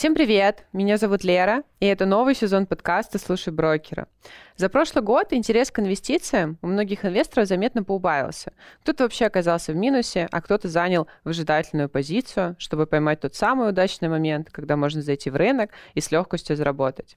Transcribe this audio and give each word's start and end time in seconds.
Всем 0.00 0.14
привет! 0.14 0.64
Меня 0.72 0.96
зовут 0.96 1.24
Лера, 1.24 1.62
и 1.78 1.84
это 1.84 2.06
новый 2.06 2.34
сезон 2.34 2.64
подкаста 2.64 3.18
«Слушай 3.18 3.52
брокера». 3.52 4.08
За 4.56 4.70
прошлый 4.70 5.04
год 5.04 5.34
интерес 5.34 5.70
к 5.70 5.78
инвестициям 5.78 6.56
у 6.62 6.68
многих 6.68 7.04
инвесторов 7.04 7.46
заметно 7.46 7.84
поубавился. 7.84 8.54
Кто-то 8.80 9.02
вообще 9.02 9.26
оказался 9.26 9.72
в 9.72 9.76
минусе, 9.76 10.26
а 10.32 10.40
кто-то 10.40 10.68
занял 10.68 11.06
выжидательную 11.22 11.90
позицию, 11.90 12.56
чтобы 12.58 12.86
поймать 12.86 13.20
тот 13.20 13.34
самый 13.34 13.68
удачный 13.68 14.08
момент, 14.08 14.48
когда 14.50 14.74
можно 14.74 15.02
зайти 15.02 15.28
в 15.28 15.36
рынок 15.36 15.70
и 15.92 16.00
с 16.00 16.10
легкостью 16.10 16.56
заработать. 16.56 17.14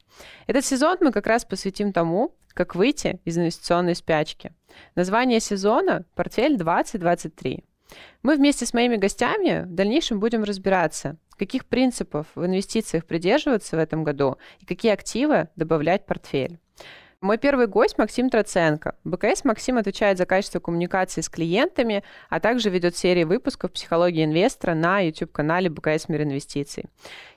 Этот 0.48 0.66
сезон 0.66 0.98
мы 1.00 1.13
как 1.13 1.26
раз 1.26 1.45
посвятим 1.45 1.94
тому, 1.94 2.36
как 2.54 2.76
выйти 2.76 3.22
из 3.23 3.38
инвестиционной 3.38 3.95
спячки. 3.95 4.52
Название 4.95 5.40
сезона 5.40 6.04
«Портфель 6.16 6.58
2023». 6.58 7.63
Мы 8.23 8.36
вместе 8.36 8.66
с 8.66 8.73
моими 8.73 8.98
гостями 8.98 9.63
в 9.66 9.73
дальнейшем 9.73 10.20
будем 10.20 10.44
разбираться, 10.44 11.18
каких 11.36 11.66
принципов 11.66 12.28
в 12.36 12.46
инвестициях 12.46 13.05
придерживаться 13.05 13.76
в 13.76 13.80
этом 13.80 14.04
году 14.04 14.38
и 14.60 14.66
какие 14.66 14.91
активы 14.91 15.50
добавлять 15.55 16.04
в 16.04 16.05
портфель. 16.05 16.60
Мой 17.24 17.38
первый 17.38 17.68
гость 17.68 17.98
Максим 17.98 18.30
Троценко. 18.30 18.98
БКС 19.05 19.46
Максим 19.46 19.77
отвечает 19.77 20.18
за 20.18 20.26
качество 20.26 20.60
коммуникации 20.60 21.22
с 21.22 21.30
клиентами, 21.30 22.04
а 22.30 22.41
также 22.41 22.70
ведет 22.70 22.98
серии 22.98 23.24
выпусков 23.24 23.72
«Психология 23.72 24.26
инвестора» 24.26 24.74
на 24.74 25.00
YouTube-канале 25.00 25.70
БКС 25.70 26.10
Мир 26.10 26.24
инвестиций. 26.24 26.84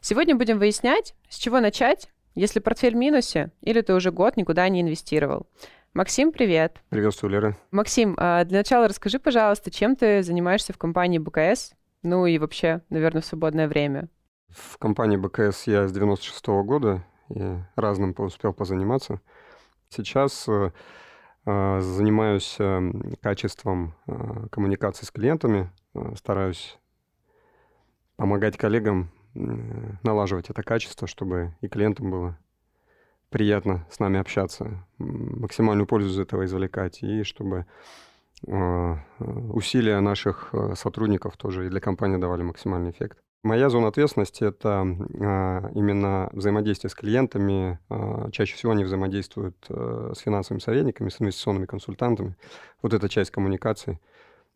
Сегодня 0.00 0.34
будем 0.34 0.58
выяснять, 0.58 1.14
с 1.28 1.36
чего 1.36 1.60
начать, 1.60 2.08
если 2.34 2.58
портфель 2.58 2.94
в 2.94 2.98
минусе 2.98 3.52
или 3.62 3.80
ты 3.80 3.94
уже 3.94 4.10
год 4.10 4.36
никуда 4.36 4.68
не 4.68 4.80
инвестировал. 4.80 5.46
Максим, 5.94 6.32
привет. 6.32 6.78
Приветствую, 6.88 7.30
Лера. 7.30 7.56
Максим, 7.70 8.16
а 8.18 8.44
для 8.44 8.58
начала 8.58 8.88
расскажи, 8.88 9.20
пожалуйста, 9.20 9.70
чем 9.70 9.94
ты 9.94 10.24
занимаешься 10.24 10.72
в 10.72 10.78
компании 10.78 11.18
БКС 11.18 11.75
ну 12.02 12.26
и 12.26 12.38
вообще, 12.38 12.82
наверное, 12.90 13.22
в 13.22 13.26
свободное 13.26 13.68
время. 13.68 14.08
В 14.48 14.78
компании 14.78 15.16
БКС 15.16 15.66
я 15.66 15.86
с 15.88 15.92
96 15.92 16.48
-го 16.48 16.62
года 16.62 17.04
и 17.28 17.56
разным 17.74 18.14
успел 18.18 18.52
позаниматься. 18.52 19.20
Сейчас 19.88 20.48
э, 20.48 20.72
э, 21.46 21.80
занимаюсь 21.80 22.56
э, 22.58 22.92
качеством 23.20 23.94
коммуникации 24.50 25.04
с 25.04 25.10
клиентами, 25.10 25.70
стараюсь 26.16 26.78
помогать 28.16 28.56
коллегам 28.56 29.10
налаживать 30.02 30.48
это 30.50 30.62
качество, 30.62 31.06
чтобы 31.06 31.54
и 31.60 31.68
клиентам 31.68 32.10
было 32.10 32.38
приятно 33.28 33.86
с 33.90 33.98
нами 33.98 34.18
общаться, 34.18 34.86
максимальную 34.98 35.86
пользу 35.86 36.08
из 36.08 36.18
этого 36.18 36.44
извлекать, 36.44 37.02
и 37.02 37.22
чтобы 37.22 37.66
усилия 38.42 40.00
наших 40.00 40.50
э, 40.52 40.74
сотрудников 40.76 41.36
тоже 41.36 41.66
и 41.66 41.68
для 41.68 41.80
компании 41.80 42.18
давали 42.18 42.42
максимальный 42.42 42.90
эффект. 42.90 43.18
Моя 43.42 43.70
зона 43.70 43.88
ответственности– 43.88 44.44
это 44.44 44.80
а, 44.80 45.70
именно 45.74 46.28
взаимодействие 46.32 46.90
с 46.90 46.94
клиентами. 46.94 47.78
Чаще 48.32 48.56
всего 48.56 48.72
они 48.72 48.82
взаимодействуют 48.82 49.56
э, 49.68 50.12
с 50.16 50.18
финансовыми 50.18 50.60
советниками, 50.60 51.10
с 51.10 51.20
инвестиционными 51.20 51.66
консультантами. 51.66 52.36
Вот 52.82 52.92
эта 52.92 53.08
часть 53.08 53.30
коммуникации, 53.30 54.00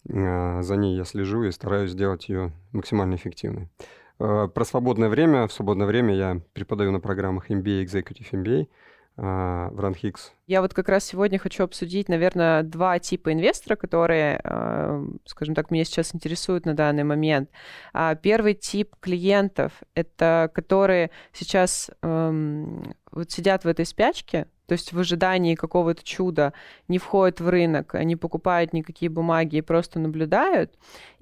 за 0.05 0.77
ней 0.77 0.97
я 0.97 1.05
слежу 1.05 1.45
и 1.45 1.53
стараюсь 1.53 1.91
сделать 1.91 2.29
ее 2.29 2.53
максимально 2.73 3.15
эффективной. 3.15 3.69
Про 4.17 4.65
свободное 4.65 5.11
время. 5.11 5.47
В 5.47 5.53
свободное 5.53 5.87
время 5.87 6.15
я 6.15 6.41
преподаю 6.55 6.91
на 6.91 7.01
программах 7.01 7.51
MBA, 7.51 7.85
Executive 7.85 8.31
MBA– 8.33 8.67
а, 9.23 9.69
в 9.71 9.81
RunHix. 9.81 10.15
Я 10.47 10.63
вот 10.63 10.73
как 10.73 10.89
раз 10.89 11.05
сегодня 11.05 11.39
хочу 11.39 11.63
обсудить, 11.63 12.09
наверное, 12.09 12.63
два 12.63 12.99
типа 12.99 13.35
инвестора, 13.35 13.77
которые, 13.77 14.41
а, 14.43 15.05
скажем 15.27 15.55
так, 15.55 15.71
меня 15.71 15.85
сейчас 15.85 16.15
интересуют 16.15 16.65
на 16.65 16.73
данный 16.75 17.05
момент. 17.05 17.51
А, 17.93 18.15
первый 18.15 18.55
тип 18.55 18.97
клиентов— 18.99 19.73
это 19.95 20.51
которые 20.55 21.11
сейчас 21.35 21.91
эм, 22.01 22.95
вот 23.13 23.31
сидят 23.31 23.65
в 23.65 23.69
этой 23.69 23.85
спячке, 23.85 24.47
то 24.71 24.75
есть 24.75 24.93
в 24.93 25.01
ожидании 25.01 25.57
какого-то 25.57 26.05
чуда 26.05 26.53
не 26.87 26.99
входят 26.99 27.41
в 27.41 27.49
рынок, 27.49 27.95
не 27.95 28.15
покупают 28.15 28.73
никакие 28.73 29.11
бумаги 29.11 29.57
и 29.57 29.63
просто 29.63 29.99
наблюдают. 29.99 30.73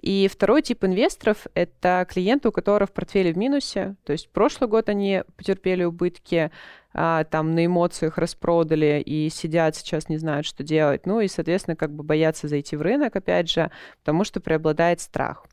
И 0.02 0.28
второй 0.30 0.60
тип 0.60 0.84
инвесторов— 0.84 1.46
это 1.54 2.06
клиенты, 2.06 2.50
у 2.50 2.52
которых 2.52 2.90
в 2.90 2.92
портфеле 2.92 3.32
в 3.32 3.38
минусе, 3.38 3.96
то 4.04 4.12
есть 4.12 4.28
прошлый 4.28 4.68
год 4.68 4.90
они 4.90 5.22
потерпели 5.38 5.82
убытки, 5.82 6.50
а, 6.92 7.24
там 7.24 7.54
на 7.54 7.64
эмоциях 7.64 8.18
распродали 8.18 9.02
и 9.02 9.30
сидят 9.30 9.76
сейчас, 9.76 10.10
не 10.10 10.18
знают, 10.18 10.44
что 10.44 10.62
делать. 10.62 11.06
Ну 11.06 11.20
и, 11.22 11.26
соответственно, 11.26 11.74
как 11.74 11.90
бы 11.90 12.04
боятся 12.04 12.48
зайти 12.48 12.76
в 12.76 12.82
рынок, 12.82 13.16
опять 13.16 13.48
же, 13.50 13.70
потому 14.00 14.24
что 14.24 14.40
преобладает 14.40 15.00
страх. 15.00 15.46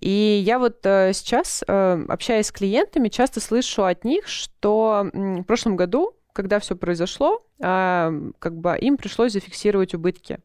И 0.00 0.42
я 0.42 0.58
вот 0.58 0.78
э, 0.86 1.12
сейчас, 1.12 1.62
э, 1.68 2.04
общаясь 2.08 2.46
с 2.46 2.52
клиентами, 2.52 3.10
часто 3.10 3.40
слышу 3.40 3.84
от 3.84 4.04
них, 4.04 4.26
что 4.26 5.10
в 5.12 5.42
прошлом 5.42 5.76
году 5.76 6.14
когда 6.32 6.58
все 6.58 6.76
произошло, 6.76 7.40
как 7.58 8.56
бы 8.56 8.76
им 8.78 8.96
пришлось 8.96 9.32
зафиксировать 9.32 9.94
убытки. 9.94 10.38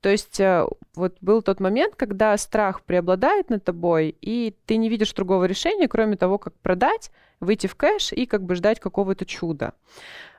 То 0.00 0.08
есть 0.08 0.38
э, 0.40 0.64
вот 0.94 1.16
был 1.20 1.42
тот 1.42 1.58
момент, 1.60 1.96
когда 1.96 2.36
страх 2.36 2.82
преобладает 2.82 3.50
над 3.50 3.64
тобой, 3.64 4.16
и 4.20 4.54
ты 4.64 4.76
не 4.76 4.88
видишь 4.88 5.12
другого 5.12 5.44
решения, 5.44 5.88
кроме 5.88 6.16
того, 6.16 6.38
как 6.38 6.54
продать, 6.54 7.10
выйти 7.40 7.66
в 7.66 7.74
кэш 7.74 8.12
и 8.12 8.26
как 8.26 8.42
бы 8.42 8.54
ждать 8.54 8.80
какого-то 8.80 9.26
чуда. 9.26 9.72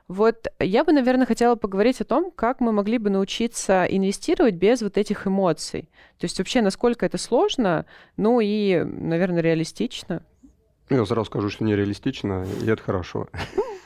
Вот 0.08 0.46
я 0.58 0.84
бы, 0.84 0.92
наверное, 0.92 1.26
хотела 1.26 1.54
поговорить 1.54 2.00
о 2.00 2.04
том, 2.04 2.30
как 2.30 2.60
мы 2.60 2.72
могли 2.72 2.96
бы 2.96 3.10
научиться 3.10 3.84
инвестировать 3.84 4.54
без 4.54 4.80
вот 4.80 4.96
этих 4.96 5.26
эмоций. 5.26 5.82
То 6.18 6.24
есть 6.24 6.38
вообще, 6.38 6.62
насколько 6.62 7.04
это 7.04 7.18
сложно, 7.18 7.84
ну 8.16 8.40
и, 8.40 8.82
наверное, 8.82 9.42
реалистично. 9.42 10.22
Я 10.90 11.04
сразу 11.04 11.26
скажу, 11.26 11.50
что 11.50 11.64
нереалистично, 11.64 12.46
и 12.62 12.66
это 12.66 12.82
хорошо. 12.82 13.28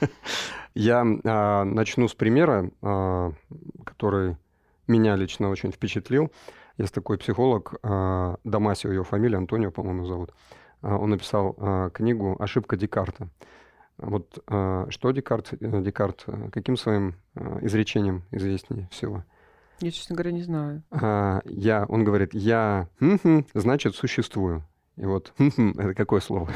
Я 0.74 1.04
а, 1.24 1.64
начну 1.64 2.06
с 2.08 2.14
примера, 2.14 2.70
а, 2.80 3.32
который 3.84 4.36
меня 4.86 5.16
лично 5.16 5.50
очень 5.50 5.72
впечатлил. 5.72 6.32
Есть 6.78 6.94
такой 6.94 7.18
психолог, 7.18 7.74
а, 7.82 8.36
Дамасио, 8.44 8.92
его 8.92 9.04
фамилия, 9.04 9.38
Антонио, 9.38 9.70
по-моему, 9.70 10.06
зовут. 10.06 10.32
Он 10.82 11.10
написал 11.10 11.90
книгу 11.92 12.34
«Ошибка 12.40 12.76
Декарта». 12.76 13.28
Вот 13.98 14.32
что 14.44 15.10
Декарт, 15.12 15.52
э, 15.52 15.80
Декарт 15.80 16.26
каким 16.50 16.76
своим 16.76 17.14
изречением 17.60 18.24
известнее 18.32 18.88
всего? 18.90 19.22
Я, 19.78 19.92
честно 19.92 20.16
говоря, 20.16 20.32
не 20.32 20.42
знаю. 20.42 20.82
Я, 21.44 21.84
он 21.88 22.02
говорит, 22.02 22.34
я, 22.34 22.88
значит, 23.54 23.94
существую. 23.94 24.64
И 24.96 25.04
вот, 25.04 25.32
это 25.38 25.94
какое 25.94 26.20
слово? 26.20 26.50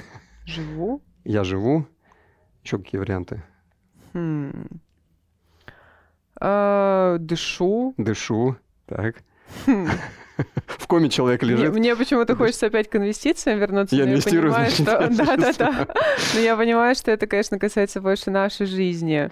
Живу? 0.46 1.02
Я 1.24 1.44
живу. 1.44 1.86
Еще 2.64 2.78
какие 2.78 2.98
варианты? 2.98 3.42
Хм. 4.12 4.80
А, 6.40 7.18
дышу. 7.18 7.94
Дышу. 7.96 8.56
Так. 8.86 9.16
Хм. 9.66 9.88
В 10.66 10.86
коме 10.86 11.08
человек 11.08 11.42
лежит. 11.42 11.70
Мне, 11.70 11.78
мне 11.78 11.96
почему-то 11.96 12.36
хочется 12.36 12.66
опять 12.66 12.88
к 12.90 12.96
инвестициям 12.96 13.58
вернуться. 13.58 13.96
Я 13.96 14.04
инвестирую, 14.04 14.52
я 14.52 14.68
понимаю, 14.70 14.70
значит, 14.70 15.14
что... 15.14 15.24
Да, 15.24 15.36
да, 15.36 15.52
да. 15.52 15.94
Но 16.34 16.40
я 16.40 16.56
понимаю, 16.56 16.94
что 16.94 17.10
это, 17.10 17.26
конечно, 17.26 17.58
касается 17.58 18.00
больше 18.00 18.30
нашей 18.30 18.66
жизни. 18.66 19.30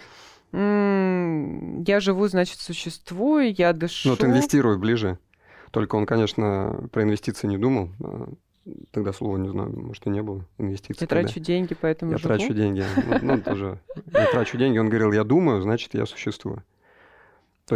М-м, 0.52 1.82
я 1.82 2.00
живу, 2.00 2.26
значит, 2.28 2.58
существую, 2.58 3.54
я 3.54 3.72
дышу. 3.72 4.08
Ну, 4.08 4.14
вот 4.14 4.24
инвестирую 4.24 4.78
ближе. 4.78 5.18
Только 5.72 5.96
он, 5.96 6.06
конечно, 6.06 6.88
про 6.92 7.02
инвестиции 7.02 7.48
не 7.48 7.58
думал. 7.58 7.90
Тогда 8.92 9.12
слова 9.12 9.36
не 9.36 9.48
знаю, 9.48 9.70
может, 9.78 10.06
и 10.06 10.10
не 10.10 10.22
было 10.22 10.44
инвестиций. 10.58 11.02
Я 11.02 11.06
трачу 11.06 11.38
деньги, 11.38 11.76
поэтому 11.78 12.12
Я 12.12 12.18
живу. 12.18 12.28
трачу 12.34 12.54
деньги. 12.54 12.84
Ну, 13.06 13.18
ну, 13.22 13.40
тоже. 13.42 13.78
Я 14.12 14.26
трачу 14.30 14.56
деньги. 14.56 14.78
Он 14.78 14.88
говорил, 14.88 15.12
я 15.12 15.24
думаю, 15.24 15.60
значит, 15.60 15.92
я 15.94 16.06
существую. 16.06 16.62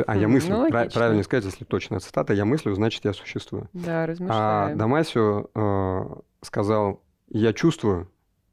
А 0.06 0.16
я 0.16 0.28
мыслю, 0.28 0.54
ну, 0.54 0.68
прав, 0.68 0.92
правильно 0.92 1.22
сказать, 1.22 1.46
если 1.46 1.64
точная 1.64 2.00
цитата, 2.00 2.34
я 2.34 2.44
мыслю, 2.44 2.74
значит, 2.74 3.04
я 3.04 3.14
существую. 3.14 3.68
Да, 3.72 4.06
размышляем. 4.06 4.72
А 4.72 4.74
Дамасио 4.74 5.46
э, 5.54 6.20
сказал, 6.42 7.02
я 7.30 7.52
чувствую, 7.54 8.10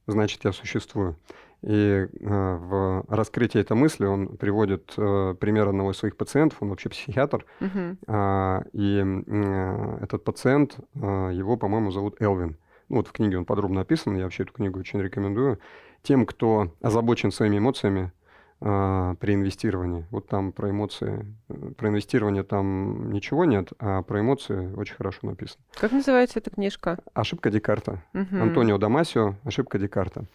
значит, 0.07 0.44
я 0.44 0.52
существую. 0.52 1.16
И 1.62 1.74
э, 1.74 2.07
в 2.19 3.06
раскрытии 3.07 3.60
этой 3.60 3.75
мысли 3.75 4.06
он 4.06 4.38
приводит 4.38 4.94
э, 4.98 5.36
пример 5.40 5.68
одного 5.68 5.92
из 5.92 5.98
своих 5.98 6.16
пациентов, 6.16 6.62
он 6.62 6.69
вообще 6.69 6.90
психиатр, 6.90 7.46
угу. 7.60 7.98
э, 8.07 8.62
и 8.74 9.04
э, 9.04 9.98
этот 10.02 10.24
пациент, 10.24 10.78
э, 10.94 11.31
его, 11.34 11.57
по-моему, 11.57 11.90
зовут 11.90 12.22
Элвин. 12.22 12.57
Ну, 12.90 12.98
вот 12.98 13.07
в 13.07 13.13
книге 13.13 13.40
он 13.40 13.46
подробно 13.46 13.81
описан, 13.81 14.16
я 14.16 14.25
вообще 14.25 14.44
эту 14.44 14.54
книгу 14.54 14.80
очень 14.80 15.02
рекомендую. 15.02 15.60
Тем, 16.04 16.28
кто 16.28 16.72
озабочен 16.81 17.31
своими 17.31 17.57
эмоциями, 17.57 18.12
при 18.60 19.34
инвестировании. 19.34 20.06
Вот 20.12 20.28
там 20.28 20.52
про 20.52 20.72
эмоции, 20.72 21.25
э, 21.50 21.54
про 21.78 21.90
инвестирование 21.90 22.44
там 22.44 23.12
ничего 23.12 23.46
нет, 23.46 23.74
а 23.80 24.02
про 24.02 24.22
эмоции 24.22 24.74
очень 24.75 24.96
хорошо 24.96 25.19
написано. 25.24 25.63
Как 25.75 25.92
называется 25.92 26.40
эта 26.40 26.52
книжка? 26.52 26.98
Ошибка 27.13 27.52
Декарта. 27.52 28.02
Угу. 28.13 28.42
Антонио 28.42 28.78
Дамасио, 28.78 29.36
ошибка 29.44 29.78
Декарта. 29.78 30.25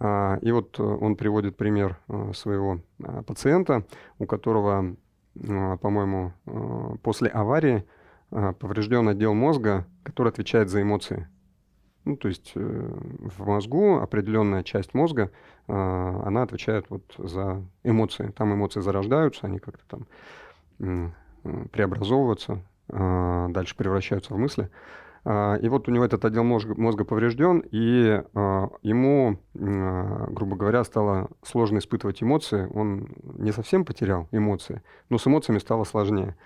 А, 0.00 0.38
и 0.42 0.50
вот 0.50 0.78
э, 0.80 0.82
он 0.82 1.14
приводит 1.16 1.56
пример 1.56 1.98
своего 2.34 2.80
пациента, 3.26 3.84
у 4.18 4.26
которого, 4.26 4.96
по-моему, 5.34 6.32
после 7.02 7.28
аварии 7.28 7.84
поврежден 8.30 9.08
отдел 9.08 9.32
мозга, 9.32 9.86
который 10.02 10.28
отвечает 10.28 10.68
за 10.68 10.82
эмоции. 10.82 11.28
Ну, 12.04 12.16
то 12.16 12.28
есть 12.28 12.52
э, 12.54 12.60
в 12.60 13.46
мозгу 13.46 13.98
определенная 13.98 14.62
часть 14.62 14.94
мозга, 14.94 15.30
э, 15.68 15.72
она 15.72 16.42
отвечает 16.42 16.86
вот 16.88 17.02
за 17.18 17.62
эмоции. 17.84 18.32
Там 18.36 18.54
эмоции 18.54 18.80
зарождаются, 18.80 19.46
они 19.46 19.58
как-то 19.58 19.84
там 19.86 20.06
э, 21.44 21.66
преобразовываются, 21.70 22.62
э, 22.88 23.46
дальше 23.50 23.76
превращаются 23.76 24.34
в 24.34 24.38
мысли. 24.38 24.70
Э, 25.24 25.58
и 25.60 25.68
вот 25.68 25.88
у 25.88 25.90
него 25.90 26.04
этот 26.04 26.24
отдел 26.24 26.44
мозга, 26.44 26.74
мозга 26.74 27.04
поврежден, 27.04 27.62
и 27.70 28.22
э, 28.22 28.68
ему, 28.82 29.38
э, 29.54 30.26
грубо 30.30 30.56
говоря, 30.56 30.84
стало 30.84 31.28
сложно 31.42 31.78
испытывать 31.78 32.22
эмоции. 32.22 32.68
Он 32.72 33.08
не 33.22 33.52
совсем 33.52 33.84
потерял 33.84 34.28
эмоции, 34.32 34.82
но 35.08 35.18
с 35.18 35.26
эмоциями 35.26 35.58
стало 35.58 35.84
сложнее. 35.84 36.36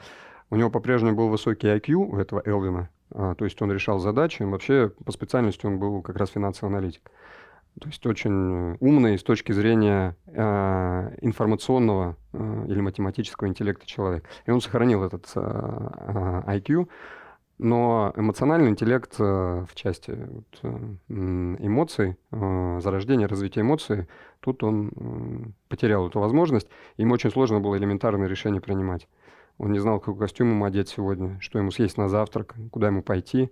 У 0.50 0.56
него 0.56 0.70
по-прежнему 0.70 1.16
был 1.16 1.28
высокий 1.28 1.68
IQ 1.68 1.94
у 1.94 2.16
этого 2.16 2.42
Элвина, 2.44 2.90
то 3.10 3.44
есть 3.44 3.60
он 3.62 3.70
решал 3.72 3.98
задачи. 3.98 4.42
Вообще 4.42 4.92
по 5.04 5.12
специальности 5.12 5.66
он 5.66 5.78
был 5.78 6.02
как 6.02 6.16
раз 6.16 6.30
финансовый 6.30 6.70
аналитик. 6.70 7.10
То 7.80 7.88
есть 7.88 8.06
очень 8.06 8.76
умный 8.78 9.18
с 9.18 9.24
точки 9.24 9.50
зрения 9.50 10.16
э, 10.26 11.16
информационного 11.22 12.16
э, 12.32 12.66
или 12.68 12.80
математического 12.80 13.48
интеллекта 13.48 13.84
человек. 13.84 14.28
И 14.46 14.52
он 14.52 14.60
сохранил 14.60 15.02
этот 15.02 15.26
э, 15.34 15.40
IQ, 16.46 16.88
но 17.58 18.12
эмоциональный 18.14 18.70
интеллект 18.70 19.16
э, 19.18 19.64
в 19.68 19.74
части 19.74 20.12
вот, 20.12 20.44
э, 20.62 21.56
эмоций, 21.58 22.16
э, 22.30 22.80
зарождения, 22.80 23.26
развития 23.26 23.62
эмоций, 23.62 24.06
тут 24.38 24.62
он 24.62 24.92
э, 24.94 25.50
потерял 25.68 26.06
эту 26.06 26.20
возможность. 26.20 26.68
Ему 26.96 27.14
очень 27.14 27.30
сложно 27.30 27.58
было 27.58 27.76
элементарные 27.76 28.28
решения 28.28 28.60
принимать. 28.60 29.08
Он 29.58 29.72
не 29.72 29.78
знал, 29.78 30.00
какой 30.00 30.18
костюм 30.18 30.50
ему 30.50 30.64
одеть 30.64 30.88
сегодня, 30.88 31.38
что 31.40 31.58
ему 31.58 31.70
съесть 31.70 31.96
на 31.96 32.08
завтрак, 32.08 32.54
куда 32.70 32.88
ему 32.88 33.02
пойти. 33.02 33.50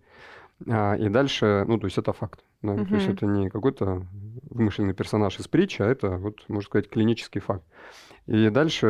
А, 0.69 0.95
и 0.95 1.09
дальше, 1.09 1.65
ну, 1.67 1.79
то 1.79 1.87
есть 1.87 1.99
это 1.99 2.13
факт. 2.13 2.45
Да? 2.63 2.75
Uh-huh. 2.75 2.89
То 2.89 2.95
есть 2.95 3.09
это 3.09 3.27
не 3.27 3.49
какой-то 3.51 4.07
вымышленный 4.51 4.95
персонаж 4.95 5.39
из 5.39 5.49
притчи, 5.49 5.83
а 5.83 5.87
это, 5.87 6.17
вот, 6.19 6.49
можно 6.49 6.67
сказать, 6.67 6.89
клинический 6.89 7.41
факт. 7.41 7.65
И 8.27 8.51
дальше, 8.51 8.87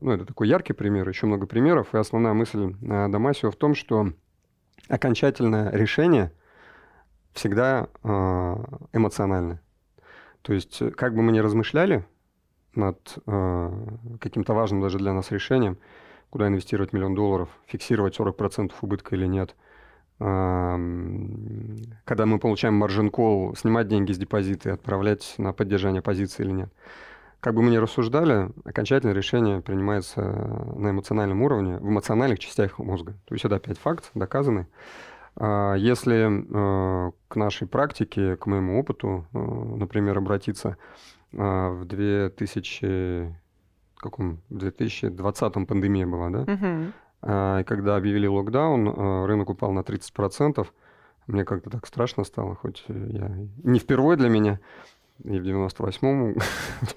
ну, 0.00 0.12
это 0.12 0.24
такой 0.24 0.48
яркий 0.48 0.72
пример, 0.72 1.08
еще 1.08 1.26
много 1.26 1.46
примеров. 1.46 1.94
И 1.94 1.98
основная 1.98 2.32
мысль 2.32 2.74
а, 2.88 3.08
Дамасио 3.08 3.50
в 3.50 3.56
том, 3.56 3.74
что 3.74 4.12
окончательное 4.88 5.70
решение 5.70 6.32
всегда 7.32 7.88
а, 8.02 8.64
эмоциональное. 8.92 9.62
То 10.42 10.52
есть, 10.52 10.82
как 10.96 11.14
бы 11.14 11.22
мы 11.22 11.32
ни 11.32 11.40
размышляли, 11.40 12.04
над 12.78 13.18
э, 13.26 13.70
каким-то 14.20 14.54
важным 14.54 14.80
даже 14.80 14.98
для 14.98 15.12
нас 15.12 15.30
решением, 15.30 15.76
куда 16.30 16.48
инвестировать 16.48 16.92
миллион 16.92 17.14
долларов, 17.14 17.50
фиксировать 17.66 18.18
40% 18.18 18.72
убытка 18.80 19.14
или 19.16 19.26
нет. 19.26 19.54
Э, 20.20 20.76
когда 22.04 22.24
мы 22.24 22.38
получаем 22.38 22.74
маржин 22.74 23.10
кол, 23.10 23.54
снимать 23.56 23.88
деньги 23.88 24.12
с 24.12 24.18
депозита 24.18 24.70
и 24.70 24.72
отправлять 24.72 25.34
на 25.36 25.52
поддержание 25.52 26.00
позиции 26.00 26.44
или 26.44 26.52
нет. 26.52 26.72
Как 27.40 27.54
бы 27.54 27.62
мы 27.62 27.70
ни 27.70 27.76
рассуждали, 27.76 28.50
окончательное 28.64 29.14
решение 29.14 29.60
принимается 29.60 30.22
на 30.22 30.90
эмоциональном 30.90 31.42
уровне, 31.42 31.76
в 31.78 31.88
эмоциональных 31.88 32.40
частях 32.40 32.78
мозга. 32.78 33.12
То 33.26 33.34
есть 33.34 33.44
это 33.44 33.56
опять 33.56 33.78
факт, 33.78 34.10
доказанный. 34.14 34.66
А 35.40 35.74
если 35.74 36.26
э, 36.26 37.12
к 37.28 37.36
нашей 37.36 37.68
практике, 37.68 38.36
к 38.36 38.46
моему 38.46 38.80
опыту, 38.80 39.24
э, 39.32 39.38
например, 39.38 40.18
обратиться, 40.18 40.76
в 41.32 41.84
2000 41.84 43.34
каком 43.98 44.40
2020 44.50 45.66
пандемия 45.66 46.06
была, 46.06 46.30
да? 46.30 46.40
Угу. 46.52 46.92
А, 47.22 47.60
и 47.60 47.64
когда 47.64 47.96
объявили 47.96 48.26
локдаун, 48.26 48.88
а, 48.88 49.26
рынок 49.26 49.50
упал 49.50 49.72
на 49.72 49.80
30%. 49.80 50.66
Мне 51.26 51.44
как-то 51.44 51.68
так 51.68 51.86
страшно 51.86 52.24
стало, 52.24 52.54
хоть 52.54 52.84
я 52.88 53.30
не 53.62 53.78
впервые 53.78 54.16
для 54.16 54.30
меня 54.30 54.60
и 55.24 55.38
в 55.38 55.42
98-м, 55.42 56.34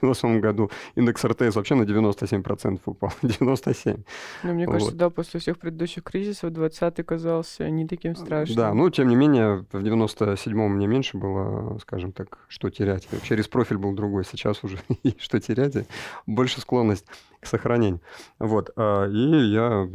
98 0.02 0.40
году 0.42 0.70
индекс 0.96 1.24
РТС 1.26 1.56
вообще 1.56 1.76
на 1.76 1.84
97% 1.84 2.80
упал. 2.86 3.12
97. 3.22 3.98
Ну, 4.44 4.54
мне 4.54 4.66
кажется, 4.66 4.92
вот. 4.92 4.98
да, 4.98 5.10
после 5.10 5.40
всех 5.40 5.58
предыдущих 5.58 6.04
кризисов 6.04 6.52
20-й 6.52 7.04
казался 7.04 7.70
не 7.70 7.88
таким 7.88 8.16
страшным. 8.16 8.58
Да, 8.58 8.74
ну, 8.74 8.90
тем 8.90 9.08
не 9.08 9.16
менее, 9.16 9.66
в 9.72 9.76
97-м 9.76 10.76
мне 10.76 10.88
меньше 10.88 11.18
было, 11.18 11.78
скажем 11.80 12.12
так, 12.12 12.40
что 12.48 12.70
терять. 12.70 13.08
Вообще 13.12 13.36
риск-профиль 13.36 13.78
был 13.78 13.94
другой, 13.94 14.24
сейчас 14.24 14.64
уже 14.64 14.78
что 15.18 15.40
терять, 15.40 15.76
и 15.76 15.86
больше 16.28 16.62
склонность 16.62 17.06
к 17.40 17.48
сохранению. 17.48 18.02
Вот, 18.38 18.70
а, 18.76 19.08
и 19.08 19.52
я 19.52 19.90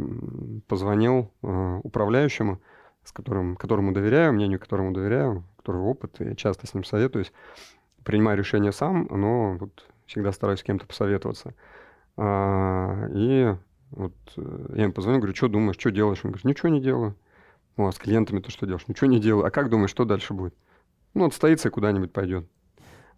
позвонил 0.66 1.30
а, 1.42 1.78
управляющему, 1.84 2.60
с 3.04 3.12
которым, 3.12 3.54
которому 3.54 3.92
доверяю, 3.92 4.32
мнению 4.32 4.58
которому 4.58 4.92
доверяю, 4.92 5.44
которого 5.58 5.86
опыт, 5.86 6.20
и 6.20 6.36
часто 6.36 6.66
с 6.66 6.74
ним 6.74 6.84
советуюсь 6.84 7.32
принимаю 8.06 8.38
решение 8.38 8.72
сам, 8.72 9.08
но 9.10 9.56
вот 9.58 9.84
всегда 10.06 10.32
стараюсь 10.32 10.60
с 10.60 10.62
кем-то 10.62 10.86
посоветоваться. 10.86 11.54
А, 12.16 13.08
и 13.12 13.54
вот 13.90 14.14
э, 14.36 14.66
я 14.76 14.84
ему 14.84 14.92
позвоню, 14.92 15.18
говорю, 15.18 15.34
что 15.34 15.48
думаешь, 15.48 15.76
что 15.78 15.90
делаешь? 15.90 16.20
Он 16.22 16.30
говорит, 16.30 16.44
ничего 16.44 16.68
не 16.68 16.80
делаю. 16.80 17.16
Ну, 17.76 17.88
а 17.88 17.92
с 17.92 17.98
клиентами 17.98 18.38
то 18.38 18.50
что 18.50 18.64
делаешь? 18.64 18.86
Ничего 18.86 19.10
не 19.10 19.20
делаю. 19.20 19.44
А 19.44 19.50
как 19.50 19.68
думаешь, 19.68 19.90
что 19.90 20.04
дальше 20.04 20.32
будет? 20.32 20.54
Ну, 21.14 21.26
отстоится 21.26 21.68
и 21.68 21.70
куда-нибудь 21.72 22.12
пойдет. 22.12 22.46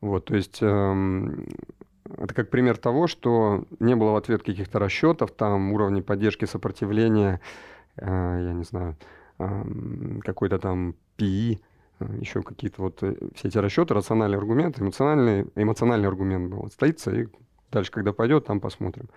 Вот, 0.01 0.25
то 0.25 0.35
есть 0.35 0.59
эм, 0.63 1.49
это 2.17 2.33
как 2.33 2.49
пример 2.49 2.79
того, 2.79 3.09
что 3.09 3.65
не 3.81 3.95
было 3.95 4.13
в 4.13 4.17
ответ 4.17 4.43
каких-то 4.43 4.79
расчетов, 4.79 5.33
там 5.33 5.73
уровней 5.73 6.03
поддержки, 6.03 6.47
сопротивления, 6.47 7.41
э, 7.97 8.07
я 8.07 8.53
не 8.53 8.65
знаю, 8.65 8.97
э, 9.39 9.65
какой-то 10.25 10.59
там 10.59 10.95
PI, 11.19 11.59
еще 12.21 12.43
какие-то 12.43 12.83
вот 12.83 13.03
э, 13.03 13.17
все 13.35 13.49
эти 13.49 13.59
расчеты, 13.59 13.95
рациональный 13.95 14.39
аргумент, 14.39 14.81
эмоциональный, 14.81 15.47
эмоциональный 15.55 16.09
аргумент 16.09 16.51
был. 16.51 16.69
Стоится, 16.71 17.11
и 17.11 17.27
дальше, 17.71 17.91
когда 17.91 18.13
пойдет, 18.13 18.47
там 18.47 18.61
посмотрим. 18.61 19.09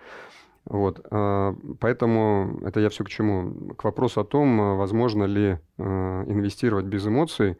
Вот, 0.64 1.04
а, 1.10 1.56
поэтому 1.80 2.60
это 2.64 2.80
я 2.80 2.88
все 2.88 3.04
к 3.04 3.08
чему? 3.08 3.74
К 3.74 3.84
вопросу 3.84 4.20
о 4.20 4.24
том, 4.24 4.76
возможно 4.76 5.24
ли 5.24 5.58
инвестировать 5.78 6.86
без 6.86 7.06
эмоций. 7.06 7.58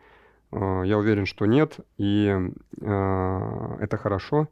Я 0.53 0.99
уверен, 0.99 1.27
что 1.27 1.47
нет, 1.47 1.81
и 1.97 2.51
это 2.81 3.99
хорошо, 3.99 4.49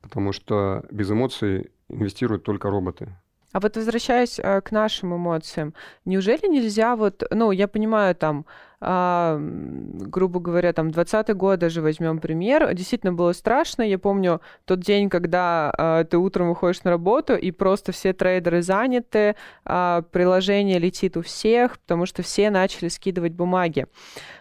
потому 0.00 0.32
что 0.32 0.84
без 0.90 1.10
эмоций 1.10 1.70
инвестируют 1.88 2.44
только 2.44 2.70
роботы. 2.70 3.16
А 3.52 3.60
вот 3.60 3.76
возвращаясь 3.76 4.38
э, 4.38 4.60
к 4.62 4.72
нашим 4.72 5.14
эмоциям, 5.14 5.74
неужели 6.04 6.46
нельзя 6.48 6.96
вот, 6.96 7.22
ну, 7.30 7.50
я 7.52 7.68
понимаю, 7.68 8.14
там, 8.14 8.46
э, 8.80 9.36
грубо 9.38 10.40
говоря, 10.40 10.72
там, 10.72 10.90
20 10.90 11.36
год 11.36 11.58
даже 11.58 11.82
возьмем 11.82 12.18
пример, 12.18 12.72
действительно 12.74 13.12
было 13.12 13.32
страшно, 13.32 13.82
я 13.82 13.98
помню 13.98 14.40
тот 14.64 14.80
день, 14.80 15.10
когда 15.10 15.72
э, 15.76 16.04
ты 16.10 16.16
утром 16.16 16.48
выходишь 16.48 16.82
на 16.82 16.90
работу, 16.90 17.36
и 17.36 17.50
просто 17.50 17.92
все 17.92 18.14
трейдеры 18.14 18.62
заняты, 18.62 19.36
э, 19.66 20.02
приложение 20.10 20.78
летит 20.78 21.18
у 21.18 21.22
всех, 21.22 21.78
потому 21.80 22.06
что 22.06 22.22
все 22.22 22.50
начали 22.50 22.88
скидывать 22.88 23.32
бумаги. 23.32 23.86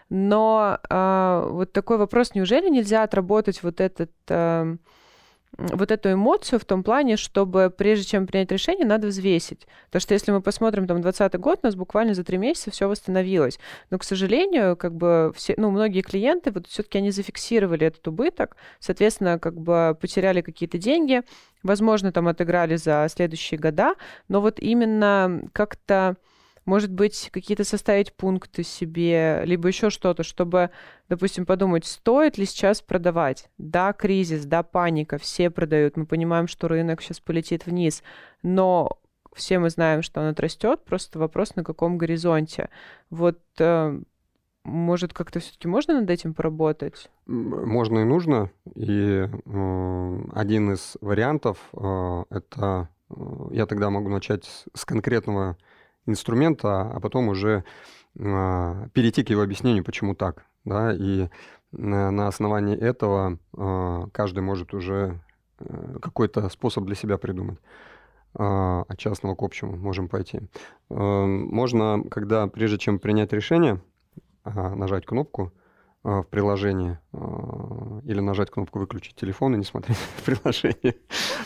Но 0.10 0.80
э, 0.89 1.48
вот 1.50 1.74
такой 1.74 1.98
вопрос, 1.98 2.34
неужели 2.34 2.70
нельзя 2.70 3.03
отработать 3.03 3.62
вот 3.62 3.82
этот... 3.82 4.12
Э, 4.30 4.77
вот 5.58 5.91
эту 5.91 6.13
эмоцию 6.13 6.60
в 6.60 6.65
том 6.65 6.84
плане, 6.84 7.17
чтобы 7.17 7.74
прежде 7.75 8.05
чем 8.05 8.25
принять 8.27 8.51
решение, 8.51 8.86
надо 8.86 9.08
взвесить. 9.08 9.67
Потому 9.88 10.01
что 10.01 10.13
если 10.13 10.31
мы 10.31 10.41
посмотрим 10.41 10.88
там 10.88 11.01
2020 11.01 11.39
год, 11.39 11.60
у 11.62 11.67
нас 11.67 11.75
буквально 11.75 12.13
за 12.13 12.24
три 12.24 12.38
месяца 12.38 12.72
все 12.72 12.88
восстановилось. 12.88 13.60
Но, 13.89 13.98
к 13.98 14.03
сожалению, 14.03 14.75
как 14.77 14.96
бы 14.96 15.34
все, 15.36 15.53
ну, 15.58 15.70
многие 15.70 16.01
клиенты, 16.01 16.51
вот 16.51 16.67
все-таки 16.67 16.98
они 17.00 17.12
зафиксировали 17.12 17.88
этот 17.88 18.08
убыток, 18.08 18.55
соответственно, 18.79 19.39
как 19.39 19.60
бы 19.60 19.98
потеряли 20.00 20.41
какие-то 20.41 20.77
деньги, 20.77 21.22
возможно, 21.63 22.12
там 22.12 22.27
отыграли 22.27 22.75
за 22.75 23.08
следующие 23.10 23.60
года, 23.60 23.96
но 24.27 24.41
вот 24.41 24.60
именно 24.60 25.41
как-то 25.53 26.15
может 26.65 26.91
быть, 26.91 27.30
какие-то 27.32 27.63
составить 27.63 28.13
пункты 28.13 28.63
себе, 28.63 29.41
либо 29.46 29.68
еще 29.68 29.89
что-то, 29.89 30.24
чтобы, 30.24 30.70
допустим, 31.10 31.46
подумать, 31.46 31.86
стоит 31.86 32.38
ли 32.38 32.46
сейчас 32.46 32.82
продавать. 32.82 33.50
Да, 33.58 33.94
кризис, 33.94 34.46
да, 34.46 34.63
паника, 34.63 35.18
все 35.18 35.50
продают. 35.50 35.98
Мы 35.98 36.06
понимаем, 36.06 36.48
что 36.48 36.68
рынок 36.68 37.01
сейчас 37.01 37.20
полетит 37.20 37.65
вниз, 37.65 38.03
но 38.44 39.00
все 39.34 39.60
мы 39.60 39.70
знаем, 39.70 40.01
что 40.01 40.22
он 40.22 40.27
отрастет, 40.27 40.84
просто 40.84 41.20
вопрос, 41.20 41.56
на 41.56 41.63
каком 41.63 41.98
горизонте. 41.98 42.70
Вот 43.10 43.39
э, 43.60 44.00
может, 44.63 45.13
как-то 45.13 45.39
все-таки 45.39 45.68
можно 45.68 46.00
над 46.00 46.10
этим 46.10 46.34
поработать? 46.34 47.10
Можно 47.25 48.00
и 48.00 48.03
нужно. 48.03 48.51
И 48.75 49.27
э, 49.27 50.22
один 50.34 50.74
из 50.74 50.98
вариантов 51.01 51.58
э, 51.74 52.24
это 52.30 52.89
э, 53.10 53.15
я 53.51 53.65
тогда 53.65 53.89
могу 53.89 54.10
начать 54.10 54.65
с 54.74 54.86
конкретного 54.86 55.58
инструмента, 56.05 56.81
а 56.81 57.00
потом 57.00 57.29
уже 57.29 57.63
э, 58.15 58.88
перейти 58.93 59.24
к 59.24 59.29
его 59.29 59.41
объяснению, 59.41 59.84
почему 59.84 60.15
так. 60.15 60.46
Да, 60.63 60.93
и 60.93 61.29
на, 61.72 62.12
на 62.12 62.27
основании 62.27 62.77
этого 62.77 63.39
э, 63.58 64.08
каждый 64.12 64.41
может 64.41 64.74
уже 64.74 65.20
э, 65.60 65.98
какой-то 66.01 66.50
способ 66.50 66.86
для 66.86 66.96
себя 66.96 67.17
придумать. 67.17 67.60
Э, 68.38 68.84
от 68.88 68.98
частного 68.98 69.36
к 69.36 69.41
общему 69.41 69.77
можем 69.77 70.08
пойти. 70.08 70.41
Э, 70.89 70.96
можно, 70.96 72.03
когда, 72.10 72.48
прежде 72.48 72.77
чем 72.77 73.00
принять 73.00 73.34
решение, 73.34 73.81
нажать 74.43 75.05
кнопку 75.05 75.53
в 76.03 76.24
приложении 76.24 76.98
или 78.03 78.20
нажать 78.20 78.50
кнопку 78.50 78.79
«Выключить 78.79 79.15
телефон» 79.15 79.53
и 79.53 79.58
не 79.58 79.63
смотреть 79.63 79.98
приложение, 80.25 80.96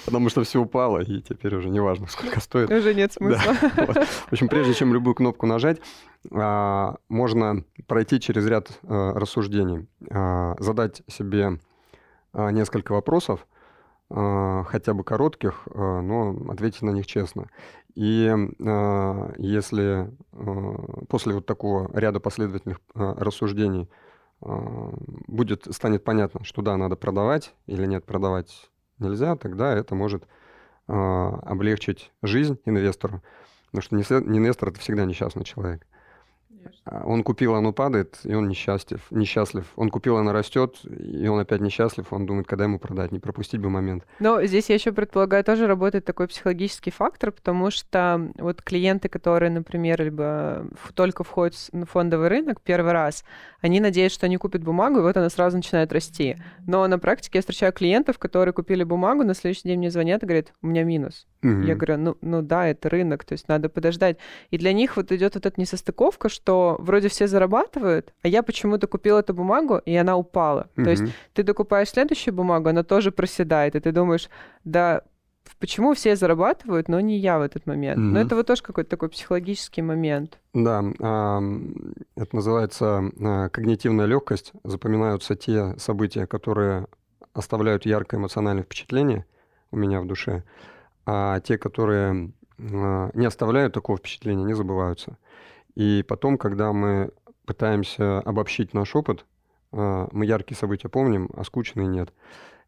потому 0.05 0.29
что 0.29 0.43
все 0.43 0.61
упало, 0.61 0.99
и 0.99 1.21
теперь 1.21 1.55
уже 1.55 1.69
не 1.69 1.81
важно, 1.81 2.07
сколько 2.07 2.39
стоит. 2.39 2.71
Уже 2.71 2.93
нет 2.93 3.11
смысла. 3.11 3.53
Да, 3.61 3.85
вот. 3.85 4.05
В 4.05 4.31
общем, 4.31 4.47
прежде 4.47 4.73
чем 4.73 4.93
любую 4.93 5.15
кнопку 5.15 5.45
нажать, 5.45 5.79
можно 6.29 7.63
пройти 7.87 8.19
через 8.19 8.45
ряд 8.47 8.79
рассуждений, 8.83 9.87
задать 10.59 11.03
себе 11.07 11.59
несколько 12.33 12.93
вопросов, 12.93 13.45
хотя 14.09 14.93
бы 14.93 15.03
коротких, 15.03 15.67
но 15.73 16.35
ответить 16.49 16.81
на 16.81 16.91
них 16.91 17.07
честно. 17.07 17.49
И 17.95 18.27
э, 18.27 19.33
если 19.37 20.11
э, 20.33 21.05
после 21.07 21.33
вот 21.33 21.45
такого 21.45 21.89
ряда 21.97 22.19
последовательных 22.19 22.81
э, 22.93 23.13
рассуждений 23.17 23.83
э, 23.83 24.04
будет, 25.27 25.67
станет 25.71 26.03
понятно, 26.03 26.43
что 26.43 26.61
да, 26.61 26.77
надо 26.77 26.95
продавать 26.95 27.53
или 27.65 27.85
нет, 27.85 28.05
продавать 28.05 28.69
нельзя, 28.99 29.35
тогда 29.35 29.73
это 29.73 29.95
может 29.95 30.23
э, 30.87 30.93
облегчить 30.93 32.11
жизнь 32.21 32.59
инвестору. 32.65 33.21
Потому 33.71 34.03
что 34.03 34.19
инвестор— 34.19 34.69
это 34.69 34.79
всегда 34.79 35.05
несчастный 35.05 35.43
человек. 35.43 35.85
А, 36.85 37.03
он 37.05 37.23
купил, 37.23 37.55
оно 37.55 37.73
падает, 37.73 38.19
и 38.23 38.33
он 38.33 38.47
несчастлив. 38.47 39.01
несчастлив. 39.11 39.65
Он 39.75 39.89
купил, 39.89 40.17
оно 40.17 40.31
растет, 40.31 40.79
и 40.85 41.27
он 41.27 41.39
опять 41.39 41.61
несчастлив. 41.61 42.11
Он 42.11 42.25
думает, 42.25 42.47
когда 42.47 42.65
ему 42.65 42.79
продать, 42.79 43.11
не 43.11 43.19
пропустить 43.19 43.59
бы 43.59 43.69
момент. 43.69 44.05
Но 44.19 44.43
здесь 44.43 44.69
я 44.69 44.75
еще 44.75 44.91
предполагаю, 44.91 45.43
тоже 45.43 45.67
работает 45.67 46.05
такой 46.05 46.27
психологический 46.27 46.91
фактор, 46.91 47.31
потому 47.31 47.71
что 47.71 48.31
вот 48.37 48.61
клиенты, 48.61 49.09
которые, 49.09 49.51
например, 49.51 50.01
либо 50.03 50.67
только 50.93 51.23
входят 51.23 51.55
в 51.71 51.85
фондовый 51.85 52.27
рынок 52.29 52.61
первый 52.61 52.91
раз, 52.91 53.23
они 53.61 53.79
надеются, 53.79 54.19
что 54.19 54.25
они 54.27 54.37
купят 54.37 54.63
бумагу, 54.63 54.99
и 54.99 55.01
вот 55.01 55.17
она 55.17 55.29
сразу 55.29 55.57
начинает 55.57 55.91
расти. 55.91 56.37
Но 56.67 56.85
на 56.87 56.99
практике 56.99 57.39
я 57.39 57.41
встречаю 57.41 57.73
клиентов, 57.73 58.19
которые 58.19 58.53
купили 58.53 58.83
бумагу, 58.83 59.23
на 59.23 59.33
следующий 59.33 59.67
день 59.67 59.79
мне 59.79 59.89
звонят 59.89 60.23
и 60.23 60.25
говорят, 60.25 60.53
у 60.61 60.67
меня 60.67 60.83
минус. 60.83 61.27
Угу. 61.45 61.61
Я 61.61 61.75
говорю, 61.75 61.97
ну, 61.97 62.17
ну 62.21 62.41
да, 62.41 62.67
это 62.67 62.89
рынок, 62.89 63.23
то 63.23 63.33
есть 63.33 63.47
надо 63.47 63.69
подождать. 63.69 64.17
И 64.51 64.57
для 64.57 64.73
них 64.73 64.97
вот 64.97 65.11
идет 65.11 65.35
вот 65.35 65.45
эта 65.45 65.59
несостыковка, 65.59 66.29
что 66.29 66.77
вроде 66.79 67.07
все 67.09 67.27
зарабатывают, 67.27 68.13
а 68.21 68.27
я 68.27 68.43
почему-то 68.43 68.87
купила 68.87 69.19
эту 69.19 69.33
бумагу, 69.33 69.81
и 69.85 69.95
она 69.95 70.17
упала. 70.17 70.69
Угу. 70.77 70.83
То 70.83 70.89
есть 70.89 71.03
ты 71.33 71.43
докупаешь 71.43 71.89
следующую 71.89 72.33
бумагу, 72.33 72.69
она 72.69 72.83
тоже 72.83 73.11
проседает, 73.11 73.75
и 73.75 73.79
ты 73.79 73.91
думаешь, 73.91 74.29
да, 74.63 75.03
почему 75.59 75.93
все 75.93 76.15
зарабатывают, 76.15 76.87
но 76.87 76.99
не 76.99 77.17
я 77.17 77.39
в 77.39 77.41
этот 77.41 77.65
момент. 77.65 77.99
Mm-hmm. 77.99 78.11
Но 78.11 78.19
это 78.19 78.35
вот 78.35 78.47
тоже 78.47 78.61
какой-то 78.61 78.89
такой 78.89 79.09
психологический 79.09 79.81
момент. 79.81 80.39
Да, 80.53 80.79
это 82.15 82.35
называется 82.35 83.11
а, 83.21 83.49
когнитивная 83.49 84.05
легкость. 84.05 84.53
Запоминаются 84.63 85.35
те 85.35 85.77
события, 85.77 86.25
которые 86.27 86.87
оставляют 87.33 87.85
яркое 87.85 88.19
эмоциональное 88.19 88.63
впечатление 88.63 89.25
у 89.71 89.77
меня 89.77 90.01
в 90.01 90.07
душе, 90.07 90.43
а 91.05 91.39
те, 91.41 91.57
которые 91.57 92.31
а, 92.59 93.09
не 93.13 93.25
оставляют 93.25 93.73
такого 93.73 93.97
впечатления, 93.97 94.43
не 94.43 94.53
забываются. 94.53 95.17
И 95.75 96.03
потом, 96.07 96.37
когда 96.37 96.71
мы 96.73 97.11
пытаемся 97.45 98.19
обобщить 98.19 98.73
наш 98.73 98.95
опыт, 98.95 99.25
а, 99.71 100.07
мы 100.11 100.25
яркие 100.25 100.57
события 100.57 100.89
помним, 100.89 101.29
а 101.35 101.43
скучные 101.43 101.87
нет. 101.87 102.13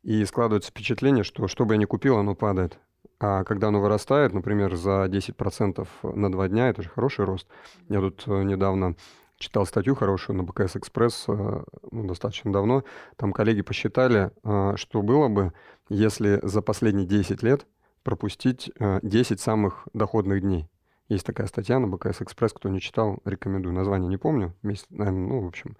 И 0.04 0.24
складывается 0.26 0.72
впечатление, 0.72 1.24
что 1.24 1.48
что 1.48 1.66
бы 1.66 1.74
я 1.74 1.78
ни 1.78 1.86
купил, 1.86 2.18
оно 2.18 2.36
падает. 2.36 2.80
А 3.20 3.44
когда 3.44 3.70
оно 3.70 3.82
вырастает, 3.82 4.34
например, 4.34 4.76
за 4.76 5.06
10% 5.06 5.88
на 6.04 6.32
два 6.32 6.48
дня, 6.48 6.70
это 6.70 6.84
же 6.84 6.90
хороший 6.90 7.26
рост. 7.26 7.48
Я 7.90 8.00
тут 8.00 8.24
э, 8.28 8.44
недавно 8.44 8.96
читал 9.38 9.66
статью 9.66 9.96
хорошую 9.96 10.38
на 10.38 10.44
БКС 10.44 10.76
Экспресс, 10.76 11.26
э, 11.28 11.64
ну, 11.92 12.08
достаточно 12.08 12.54
давно. 12.54 12.84
Там 13.16 13.34
коллеги 13.34 13.62
посчитали, 13.64 14.32
э, 14.44 14.74
что 14.76 15.02
было 15.02 15.30
бы, 15.30 15.54
если 15.90 16.40
за 16.44 16.62
последние 16.62 17.08
10 17.08 17.42
лет 17.42 17.66
пропустить 18.08 18.72
10 18.80 19.42
самых 19.42 19.86
доходных 19.94 20.40
дней. 20.40 20.70
Есть 21.10 21.26
такая 21.26 21.46
статья 21.48 21.78
на 21.78 21.90
БКС 21.90 22.22
Экспресс, 22.22 22.54
кто 22.54 22.70
не 22.70 22.80
читал, 22.80 23.20
рекомендую. 23.26 23.76
Название 23.76 24.08
не 24.08 24.16
помню, 24.16 24.54
месяц, 24.62 24.86
наверное, 24.90 25.28
ну, 25.28 25.42
в 25.42 25.48
общем, 25.48 25.76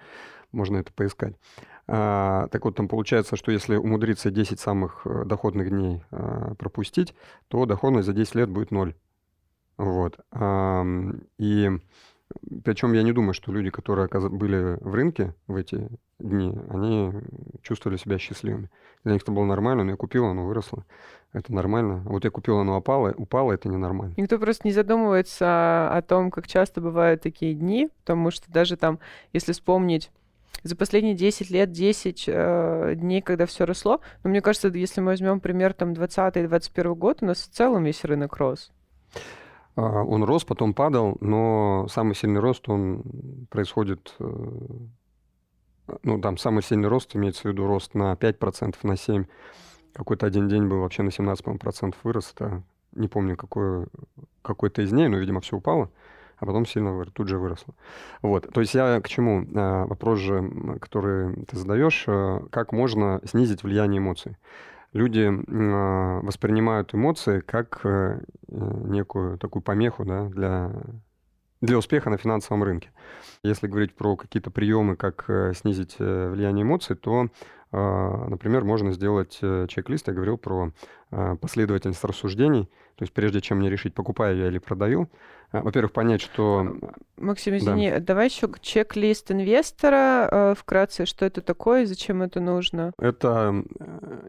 можно 0.52 0.76
это 0.76 0.92
поискать. 0.92 1.36
А, 1.88 2.50
так 2.50 2.66
вот, 2.66 2.76
там 2.76 2.90
получается, 2.90 3.38
что 3.38 3.54
если 3.54 3.78
умудриться 3.78 4.30
10 4.30 4.60
самых 4.60 5.04
э, 5.06 5.24
доходных 5.24 5.70
дней 5.70 6.04
а, 6.12 6.54
пропустить, 6.56 7.16
то 7.48 7.66
доходность 7.66 8.08
за 8.08 8.12
10 8.12 8.36
лет 8.36 8.50
будет 8.50 8.72
ноль. 8.72 8.94
Вот. 9.78 10.20
И 11.38 11.70
причем 12.64 12.94
я 12.94 13.04
не 13.04 13.14
думаю, 13.14 13.34
что 13.34 13.52
люди, 13.52 13.70
которые 13.70 14.08
были 14.08 14.78
в 14.82 14.94
рынке 14.94 15.34
в 15.48 15.56
эти 15.56 15.90
дни, 16.20 16.54
они 16.70 17.14
чувствовали 17.62 17.98
себя 17.98 18.18
счастливыми. 18.18 18.70
Для 19.04 19.14
них 19.14 19.24
это 19.24 19.32
было 19.32 19.46
нормально, 19.46 19.84
но 19.84 19.92
я 19.92 19.98
купил, 19.98 20.26
оно 20.26 20.46
выросло. 20.46 20.86
Это 21.34 21.54
нормально. 21.54 22.02
Вот 22.06 22.24
я 22.26 22.32
купил, 22.32 22.58
оно 22.60 22.78
упало, 22.78 23.14
упало, 23.18 23.54
это 23.54 23.70
ненормально. 23.70 24.14
Никто 24.18 24.40
просто 24.40 24.68
не 24.68 24.74
задумывается 24.74 25.90
о 25.96 26.02
том, 26.02 26.32
как 26.32 26.48
часто 26.48 26.82
бывают 26.82 27.22
такие 27.22 27.54
дни, 27.54 27.90
потому 28.00 28.32
что 28.32 28.52
даже 28.52 28.78
там, 28.78 29.00
если 29.34 29.52
вспомнить 29.52 30.12
за 30.64 30.76
последние 30.76 31.14
10 31.14 31.50
лет, 31.50 31.72
10 31.72 32.26
э, 32.28 32.94
дней, 32.96 33.22
когда 33.22 33.46
все 33.46 33.66
росло. 33.66 34.02
Но 34.24 34.30
мне 34.30 34.42
кажется, 34.42 34.70
если 34.70 35.02
мы 35.02 35.08
возьмем 35.08 35.40
пример 35.40 35.74
там 35.74 35.94
20-21 35.94 36.96
год, 36.96 37.20
у 37.22 37.26
нас 37.26 37.44
в 37.44 37.50
целом 37.50 37.84
весь 37.84 38.04
рынок 38.04 38.38
рос. 38.38 38.72
А, 39.78 40.04
он 40.04 40.24
рос, 40.24 40.44
потом 40.44 40.74
падал, 40.74 41.18
но 41.22 41.88
самый 41.90 42.16
сильный 42.16 42.42
рост, 42.42 42.68
он 42.68 43.04
происходит... 43.50 44.14
Э, 44.20 44.26
ну, 46.04 46.20
там 46.20 46.38
самый 46.38 46.64
сильный 46.64 46.90
рост, 46.90 47.16
имеется 47.16 47.44
в 47.44 47.46
виду 47.46 47.66
рост 47.66 47.94
на 47.94 48.14
5%, 48.14 48.76
на 48.84 48.94
7%. 48.94 49.28
Какой-то 49.94 50.26
один 50.26 50.50
день 50.50 50.68
был 50.68 50.82
вообще 50.82 51.02
на 51.02 51.10
17% 51.10 51.96
вырос. 52.04 52.34
Это 52.36 52.64
не 52.94 53.08
помню, 53.08 53.38
какой, 53.38 53.88
какой-то 54.42 54.82
из 54.82 54.90
дней, 54.90 55.08
но, 55.08 55.18
видимо, 55.18 55.40
все 55.40 55.56
упало 55.56 55.90
а 56.40 56.46
потом 56.46 56.66
сильно 56.66 57.04
тут 57.06 57.28
же 57.28 57.38
выросло. 57.38 57.74
Вот, 58.22 58.48
то 58.54 58.62
есть 58.62 58.74
я 58.74 59.02
к 59.02 59.10
чему? 59.10 59.46
А, 59.56 59.86
вопрос 59.86 60.20
же, 60.20 60.78
который 60.80 61.36
ты 61.46 61.58
задаешь, 61.58 62.04
э, 62.08 62.42
как 62.52 62.72
можно 62.72 63.22
снизить 63.26 63.64
влияние 63.64 64.00
эмоций? 64.00 64.38
Люди 64.98 65.32
воспринимают 66.26 66.96
эмоции 66.96 67.42
как 67.42 67.82
э, 67.84 68.20
некую 68.48 69.38
такую 69.38 69.62
помеху 69.62 70.04
да, 70.04 70.26
для, 70.26 70.72
для 71.62 71.78
успеха 71.78 72.10
на 72.10 72.18
финансовом 72.18 72.64
рынке. 72.64 72.90
Если 73.44 73.68
говорить 73.68 73.94
про 73.94 74.16
какие-то 74.16 74.50
приемы, 74.50 74.96
как 74.96 75.26
э, 75.28 75.54
снизить 75.54 76.00
влияние 76.00 76.64
эмоций, 76.64 76.96
то 76.96 77.30
например, 77.72 78.64
можно 78.64 78.92
сделать 78.92 79.40
чек-лист. 79.40 80.08
Я 80.08 80.14
говорил 80.14 80.38
про 80.38 80.72
последовательность 81.10 82.04
рассуждений. 82.04 82.70
То 82.98 83.04
есть 83.04 83.14
прежде 83.14 83.42
чем 83.42 83.60
мне 83.60 83.70
решить, 83.70 83.94
покупаю 83.94 84.38
я 84.38 84.48
или 84.48 84.58
продаю, 84.58 85.08
а, 85.52 85.62
во-первых, 85.62 85.94
понять, 85.94 86.20
что... 86.20 86.76
Максим, 87.16 87.56
извини, 87.56 87.92
да. 87.92 88.00
давай 88.00 88.26
еще 88.26 88.50
чек-лист 88.60 89.32
инвестора 89.32 90.28
э, 90.30 90.56
вкратце, 90.58 91.06
что 91.06 91.24
это 91.24 91.42
такое 91.42 91.84
и 91.84 91.86
зачем 91.86 92.24
это 92.24 92.40
нужно? 92.40 92.94
Это 92.98 93.64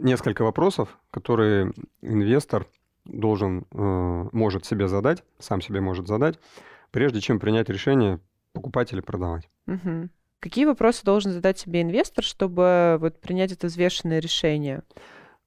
несколько 0.01 0.43
вопросов, 0.43 0.99
которые 1.11 1.73
инвестор 2.03 2.67
должен, 3.07 3.65
э, 3.73 4.29
может 4.33 4.67
себе 4.67 4.87
задать, 4.87 5.25
сам 5.39 5.63
себе 5.63 5.81
может 5.81 6.07
задать, 6.07 6.39
прежде 6.91 7.21
чем 7.21 7.41
принять 7.41 7.71
решение, 7.71 8.21
покупать 8.53 8.93
или 8.93 9.01
продавать. 9.01 9.49
Угу. 9.67 10.11
Какие 10.41 10.67
вопросы 10.67 11.05
должен 11.05 11.33
задать 11.33 11.59
себе 11.59 11.83
инвестор, 11.83 12.23
чтобы 12.23 12.97
вот 13.01 13.21
принять 13.21 13.53
это 13.53 13.67
взвешенное 13.67 14.21
решение? 14.21 14.83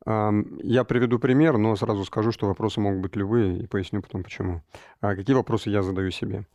Я 0.05 0.83
приведу 0.83 1.19
пример, 1.19 1.57
но 1.57 1.75
сразу 1.75 2.03
скажу, 2.05 2.31
что 2.31 2.47
вопросы 2.47 2.79
могут 2.79 3.01
быть 3.01 3.15
любые, 3.15 3.59
и 3.59 3.67
поясню 3.67 4.01
потом 4.01 4.23
почему. 4.23 4.63
А 4.99 5.15
какие 5.15 5.35
вопросы 5.35 5.69
я 5.69 5.83
задаю 5.83 6.09
себе? 6.09 6.45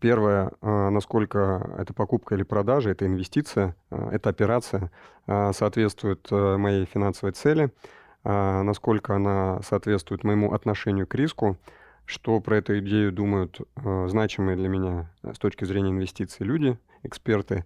Первое, 0.00 0.52
а, 0.60 0.90
насколько 0.90 1.76
эта 1.78 1.92
покупка 1.92 2.34
или 2.34 2.42
продажа, 2.42 2.90
это 2.90 3.06
инвестиция, 3.06 3.76
а, 3.90 4.10
эта 4.10 4.30
операция 4.30 4.90
соответствует 5.26 6.26
э, 6.30 6.56
моей 6.58 6.84
финансовой 6.84 7.32
цели, 7.32 7.70
насколько 8.24 9.16
она 9.16 9.62
соответствует 9.62 10.22
моему 10.22 10.52
отношению 10.52 11.06
к 11.06 11.14
риску, 11.14 11.56
что 12.06 12.40
про 12.40 12.58
эту 12.58 12.78
идею 12.80 13.12
думают 13.12 13.60
э, 13.76 14.06
значимые 14.08 14.56
для 14.56 14.68
меня 14.68 15.10
с 15.22 15.38
точки 15.38 15.64
зрения 15.64 15.90
инвестиций 15.90 16.46
люди, 16.46 16.78
эксперты, 17.02 17.64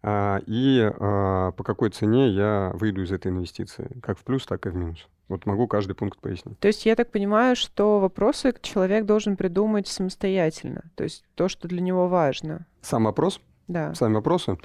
а, 0.00 0.40
и 0.46 0.80
а, 0.80 1.50
по 1.52 1.64
какой 1.64 1.90
цене 1.90 2.28
я 2.28 2.70
выйду 2.74 3.02
из 3.02 3.10
этой 3.10 3.32
инвестиции, 3.32 3.90
как 4.00 4.18
в 4.18 4.22
плюс, 4.22 4.46
так 4.46 4.64
и 4.66 4.68
в 4.68 4.76
минус. 4.76 5.08
Вот 5.28 5.44
могу 5.44 5.66
каждый 5.66 5.94
пункт 5.94 6.20
пояснить. 6.20 6.58
То 6.60 6.68
есть 6.68 6.86
я 6.86 6.94
так 6.94 7.10
понимаю, 7.10 7.56
что 7.56 7.98
вопросы 7.98 8.54
человек 8.62 9.04
должен 9.06 9.36
придумать 9.36 9.88
самостоятельно, 9.88 10.84
то 10.94 11.04
есть 11.04 11.24
то, 11.34 11.48
что 11.48 11.66
для 11.68 11.80
него 11.80 12.08
важно. 12.08 12.66
Сам 12.80 13.04
вопрос? 13.04 13.40
Да. 13.66 13.94
Сами 13.94 14.14
вопросы? 14.14 14.56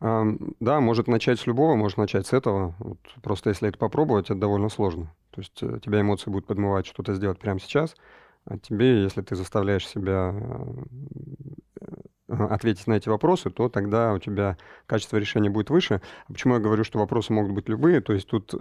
Да, 0.00 0.80
может 0.80 1.08
начать 1.08 1.38
с 1.38 1.46
любого, 1.46 1.76
может 1.76 1.98
начать 1.98 2.26
с 2.26 2.32
этого. 2.32 2.74
Вот 2.78 2.98
просто 3.22 3.50
если 3.50 3.68
это 3.68 3.78
попробовать, 3.78 4.26
это 4.26 4.40
довольно 4.40 4.70
сложно. 4.70 5.14
То 5.30 5.42
есть 5.42 5.62
э, 5.62 5.78
тебя 5.84 6.00
эмоции 6.00 6.30
будут 6.30 6.46
подмывать 6.46 6.86
что-то 6.86 7.14
сделать 7.14 7.38
прямо 7.38 7.60
сейчас, 7.60 7.94
а 8.44 8.58
тебе, 8.58 9.02
если 9.02 9.22
ты 9.22 9.36
заставляешь 9.36 9.86
себя 9.86 10.34
э, 12.28 12.46
ответить 12.48 12.86
на 12.86 12.94
эти 12.94 13.08
вопросы, 13.08 13.50
то 13.50 13.68
тогда 13.68 14.12
у 14.12 14.18
тебя 14.18 14.56
качество 14.86 15.16
решения 15.16 15.50
будет 15.50 15.70
выше. 15.70 16.00
А 16.26 16.32
почему 16.32 16.54
я 16.54 16.60
говорю, 16.60 16.84
что 16.84 16.98
вопросы 16.98 17.32
могут 17.32 17.52
быть 17.52 17.68
любые? 17.68 18.00
То 18.00 18.12
есть 18.12 18.28
тут 18.28 18.54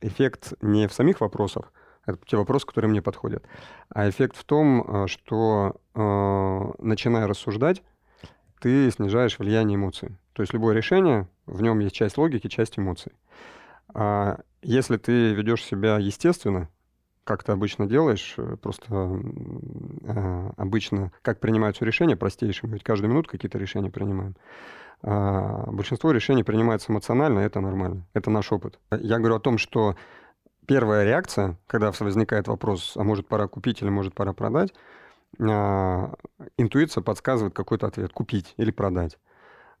эффект 0.00 0.54
не 0.60 0.88
в 0.88 0.92
самих 0.92 1.20
вопросах, 1.20 1.72
это 2.08 2.18
те 2.26 2.36
вопросы, 2.38 2.66
которые 2.66 2.90
мне 2.90 3.02
подходят. 3.02 3.44
А 3.90 4.08
эффект 4.08 4.36
в 4.36 4.44
том, 4.44 4.80
э, 4.80 5.06
что 5.08 5.76
э, 5.94 6.82
начиная 6.82 7.26
рассуждать, 7.26 7.82
ты 8.60 8.90
снижаешь 8.90 9.38
влияние 9.38 9.76
эмоций. 9.76 10.16
То 10.32 10.42
есть 10.42 10.54
любое 10.54 10.74
решение, 10.74 11.28
в 11.46 11.60
нем 11.60 11.78
есть 11.80 11.94
часть 11.94 12.16
логики, 12.16 12.48
часть 12.48 12.78
эмоций. 12.78 13.12
А 13.92 14.40
если 14.62 14.96
ты 14.96 15.34
ведешь 15.34 15.62
себя 15.62 15.98
естественно, 15.98 16.70
как 17.28 17.44
ты 17.44 17.52
обычно 17.52 17.86
делаешь, 17.86 18.34
э, 18.38 18.56
просто 18.56 18.86
э, 18.90 20.50
обычно, 20.56 21.12
как 21.20 21.40
принимаются 21.40 21.84
решения, 21.84 22.16
простейшие, 22.16 22.70
мы 22.70 22.76
ведь 22.76 22.84
каждую 22.84 23.10
минуту 23.10 23.28
какие-то 23.28 23.58
решения 23.58 23.90
принимаем. 23.90 24.34
А 25.02 25.70
большинство 25.70 26.10
решений 26.10 26.42
принимается 26.42 26.90
эмоционально, 26.90 27.40
это 27.40 27.60
нормально, 27.60 28.06
это 28.14 28.30
наш 28.30 28.50
опыт. 28.50 28.80
Я 28.90 29.18
говорю 29.18 29.36
о 29.36 29.40
том, 29.40 29.58
что 29.58 29.94
первая 30.66 31.04
реакция, 31.04 31.58
когда 31.66 31.92
возникает 32.00 32.48
вопрос, 32.48 32.94
а 32.96 33.04
может 33.04 33.28
пора 33.28 33.46
купить 33.46 33.82
или 33.82 33.90
может 33.90 34.14
пора 34.14 34.32
продать, 34.32 34.72
а, 35.38 36.14
интуиция 36.56 37.02
подсказывает 37.02 37.54
какой-то 37.54 37.86
ответ, 37.86 38.10
купить 38.10 38.54
или 38.56 38.70
продать. 38.70 39.18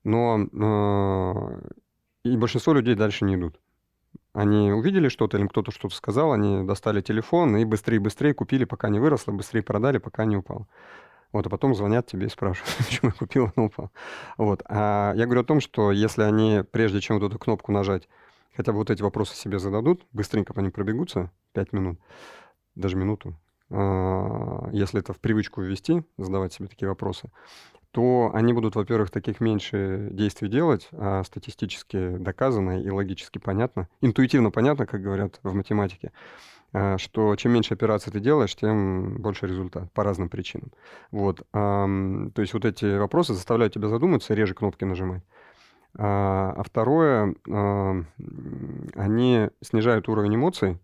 Но 0.04 0.46
а, 0.60 1.60
и 2.24 2.36
большинство 2.36 2.74
людей 2.74 2.94
дальше 2.94 3.24
не 3.24 3.36
идут. 3.36 3.58
Они 4.34 4.72
увидели 4.72 5.08
что-то, 5.08 5.38
или 5.38 5.46
кто-то 5.46 5.72
что-то 5.72 5.94
сказал, 5.94 6.32
они 6.32 6.62
достали 6.64 7.00
телефон 7.00 7.56
и 7.56 7.64
быстрее-быстрее 7.64 8.34
купили, 8.34 8.64
пока 8.64 8.88
не 8.88 9.00
выросло, 9.00 9.32
быстрее 9.32 9.62
продали, 9.62 9.98
пока 9.98 10.24
не 10.24 10.36
упал. 10.36 10.68
Вот, 11.32 11.46
а 11.46 11.50
потом 11.50 11.74
звонят 11.74 12.06
тебе 12.06 12.26
и 12.26 12.30
спрашивают, 12.30 12.74
почему 12.86 13.10
я 13.10 13.18
купил, 13.18 13.52
оно 13.54 13.66
упал. 13.66 13.90
Вот. 14.36 14.62
А 14.66 15.12
я 15.16 15.24
говорю 15.24 15.42
о 15.42 15.44
том, 15.44 15.60
что 15.60 15.92
если 15.92 16.22
они, 16.22 16.62
прежде 16.70 17.00
чем 17.00 17.18
вот 17.18 17.26
эту 17.26 17.38
кнопку 17.38 17.72
нажать, 17.72 18.08
хотя 18.56 18.72
бы 18.72 18.78
вот 18.78 18.90
эти 18.90 19.02
вопросы 19.02 19.34
себе 19.34 19.58
зададут, 19.58 20.06
быстренько 20.12 20.54
по 20.54 20.60
ним 20.60 20.72
пробегутся, 20.72 21.30
5 21.52 21.72
минут, 21.72 21.98
даже 22.74 22.96
минуту, 22.96 23.36
а, 23.70 24.68
если 24.72 25.00
это 25.00 25.12
в 25.12 25.18
привычку 25.18 25.60
ввести, 25.60 26.02
задавать 26.16 26.52
себе 26.52 26.68
такие 26.68 26.88
вопросы, 26.88 27.30
то 27.92 28.30
они 28.34 28.52
будут, 28.52 28.76
во-первых, 28.76 29.10
таких 29.10 29.40
меньше 29.40 30.08
действий 30.10 30.48
делать, 30.48 30.88
а 30.92 31.24
статистически 31.24 32.16
доказано 32.18 32.82
и 32.82 32.90
логически 32.90 33.38
понятно, 33.38 33.88
интуитивно 34.00 34.50
понятно, 34.50 34.86
как 34.86 35.02
говорят 35.02 35.40
в 35.42 35.54
математике, 35.54 36.12
а, 36.72 36.98
что 36.98 37.34
чем 37.36 37.52
меньше 37.52 37.74
операций 37.74 38.12
ты 38.12 38.20
делаешь, 38.20 38.54
тем 38.54 39.22
больше 39.22 39.46
результат 39.46 39.90
по 39.92 40.04
разным 40.04 40.28
причинам. 40.28 40.70
Вот. 41.10 41.42
То 41.52 42.32
есть 42.36 42.52
вот 42.52 42.64
эти 42.64 42.98
вопросы 42.98 43.34
заставляют 43.34 43.74
тебя 43.74 43.88
задуматься, 43.88 44.34
реже 44.34 44.54
кнопки 44.54 44.84
нажимать. 44.84 45.22
А, 45.96 46.52
а 46.56 46.62
второе, 46.62 47.34
они 48.94 49.48
снижают 49.62 50.08
уровень 50.08 50.36
эмоций 50.36 50.78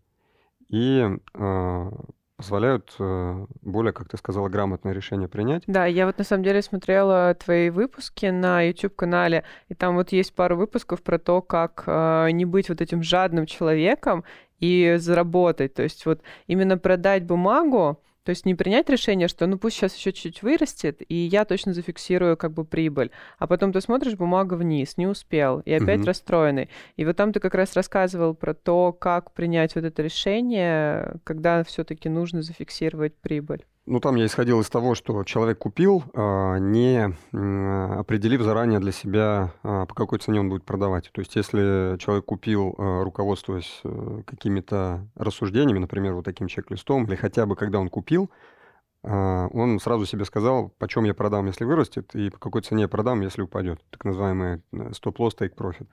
и 0.70 1.06
а, 1.34 1.92
позволяют 2.36 2.94
э, 2.98 3.46
более, 3.62 3.92
как 3.92 4.08
ты 4.08 4.16
сказала, 4.16 4.48
грамотное 4.48 4.92
решение 4.92 5.28
принять. 5.28 5.62
Да, 5.66 5.86
я 5.86 6.06
вот 6.06 6.18
на 6.18 6.24
самом 6.24 6.42
деле 6.42 6.62
смотрела 6.62 7.34
твои 7.34 7.70
выпуски 7.70 8.26
на 8.26 8.62
YouTube-канале, 8.62 9.44
и 9.68 9.74
там 9.74 9.94
вот 9.94 10.12
есть 10.12 10.34
пару 10.34 10.56
выпусков 10.56 11.02
про 11.02 11.18
то, 11.18 11.42
как 11.42 11.84
э, 11.86 12.30
не 12.32 12.44
быть 12.44 12.68
вот 12.68 12.80
этим 12.80 13.02
жадным 13.02 13.46
человеком 13.46 14.24
и 14.58 14.96
заработать. 14.98 15.74
То 15.74 15.82
есть 15.82 16.06
вот 16.06 16.22
именно 16.46 16.76
продать 16.78 17.24
бумагу, 17.24 18.00
то 18.24 18.30
есть 18.30 18.46
не 18.46 18.54
принять 18.54 18.88
решение, 18.88 19.28
что 19.28 19.46
ну 19.46 19.58
пусть 19.58 19.76
сейчас 19.76 19.94
еще 19.94 20.12
чуть-чуть 20.12 20.42
вырастет, 20.42 21.02
и 21.08 21.14
я 21.14 21.44
точно 21.44 21.74
зафиксирую 21.74 22.36
как 22.36 22.52
бы 22.52 22.64
прибыль. 22.64 23.10
А 23.38 23.46
потом 23.46 23.72
ты 23.72 23.80
смотришь, 23.80 24.14
бумага 24.14 24.54
вниз, 24.54 24.96
не 24.96 25.06
успел, 25.06 25.60
и 25.60 25.72
опять 25.72 26.00
угу. 26.00 26.06
расстроенный. 26.06 26.70
И 26.96 27.04
вот 27.04 27.16
там 27.16 27.32
ты 27.32 27.40
как 27.40 27.54
раз 27.54 27.74
рассказывал 27.74 28.34
про 28.34 28.54
то, 28.54 28.92
как 28.92 29.32
принять 29.32 29.74
вот 29.74 29.84
это 29.84 30.02
решение, 30.02 31.16
когда 31.24 31.62
все-таки 31.64 32.08
нужно 32.08 32.42
зафиксировать 32.42 33.14
прибыль. 33.16 33.64
Ну, 33.86 34.00
там 34.00 34.16
я 34.16 34.24
исходил 34.24 34.60
из 34.60 34.70
того, 34.70 34.94
что 34.94 35.24
человек 35.24 35.58
купил, 35.58 36.04
а, 36.14 36.56
не 36.56 37.14
определив 37.32 38.40
заранее 38.40 38.80
для 38.80 38.92
себя, 38.92 39.52
а, 39.62 39.84
по 39.84 39.94
какой 39.94 40.18
цене 40.20 40.40
он 40.40 40.48
будет 40.48 40.64
продавать. 40.64 41.10
То 41.12 41.20
есть, 41.20 41.36
если 41.36 41.98
человек 41.98 42.24
купил, 42.24 42.74
а, 42.78 43.04
руководствуясь 43.04 43.80
э, 43.84 44.22
какими-то 44.24 45.06
рассуждениями, 45.16 45.80
например, 45.80 46.14
вот 46.14 46.24
таким 46.24 46.48
чек-листом, 46.48 47.04
или 47.04 47.14
хотя 47.14 47.44
бы 47.44 47.56
когда 47.56 47.78
он 47.78 47.90
купил, 47.90 48.30
он 49.02 49.80
сразу 49.80 50.06
себе 50.06 50.24
сказал, 50.24 50.72
почем 50.78 51.04
я 51.04 51.12
продам, 51.12 51.44
если 51.44 51.66
вырастет, 51.66 52.14
и 52.14 52.30
по 52.30 52.38
какой 52.38 52.62
цене 52.62 52.84
я 52.84 52.88
продам, 52.88 53.20
если 53.20 53.42
упадет. 53.42 53.84
Так 53.90 54.06
называемый 54.06 54.62
э, 54.72 54.92
стоп-лосс, 54.94 55.36
take-profit. 55.38 55.86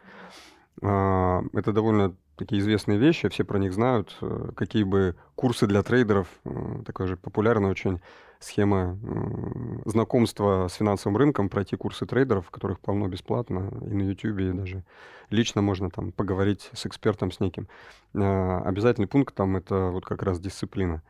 Это 0.81 1.73
довольно 1.73 2.15
такие 2.35 2.61
известные 2.61 2.97
вещи, 2.97 3.29
все 3.29 3.43
про 3.43 3.59
них 3.59 3.73
знают. 3.73 4.17
Э, 4.21 4.51
какие 4.55 4.83
бы 4.83 5.15
курсы 5.35 5.67
для 5.67 5.83
трейдеров, 5.83 6.27
э, 6.45 6.83
такая 6.85 7.07
же 7.07 7.17
популярная 7.17 7.71
очень 7.71 8.01
схема 8.39 8.97
э, 9.01 9.89
знакомства 9.89 10.67
с 10.67 10.73
финансовым 10.73 11.17
рынком, 11.17 11.49
пройти 11.49 11.75
курсы 11.75 12.05
трейдеров, 12.05 12.49
которых 12.49 12.79
полно 12.79 13.07
бесплатно, 13.07 13.71
и 13.85 13.93
на 13.93 14.03
YouTube, 14.03 14.39
и 14.39 14.51
даже 14.51 14.83
лично 15.29 15.61
можно 15.61 15.89
там 15.89 16.11
поговорить 16.11 16.69
с 16.73 16.85
экспертом, 16.85 17.31
с 17.31 17.39
неким. 17.39 17.67
Обязательный 18.13 19.07
пункт 19.07 19.33
там 19.33 19.55
это 19.55 19.89
вот 19.91 20.05
как 20.05 20.23
раз 20.23 20.39
дисциплина. 20.39 21.01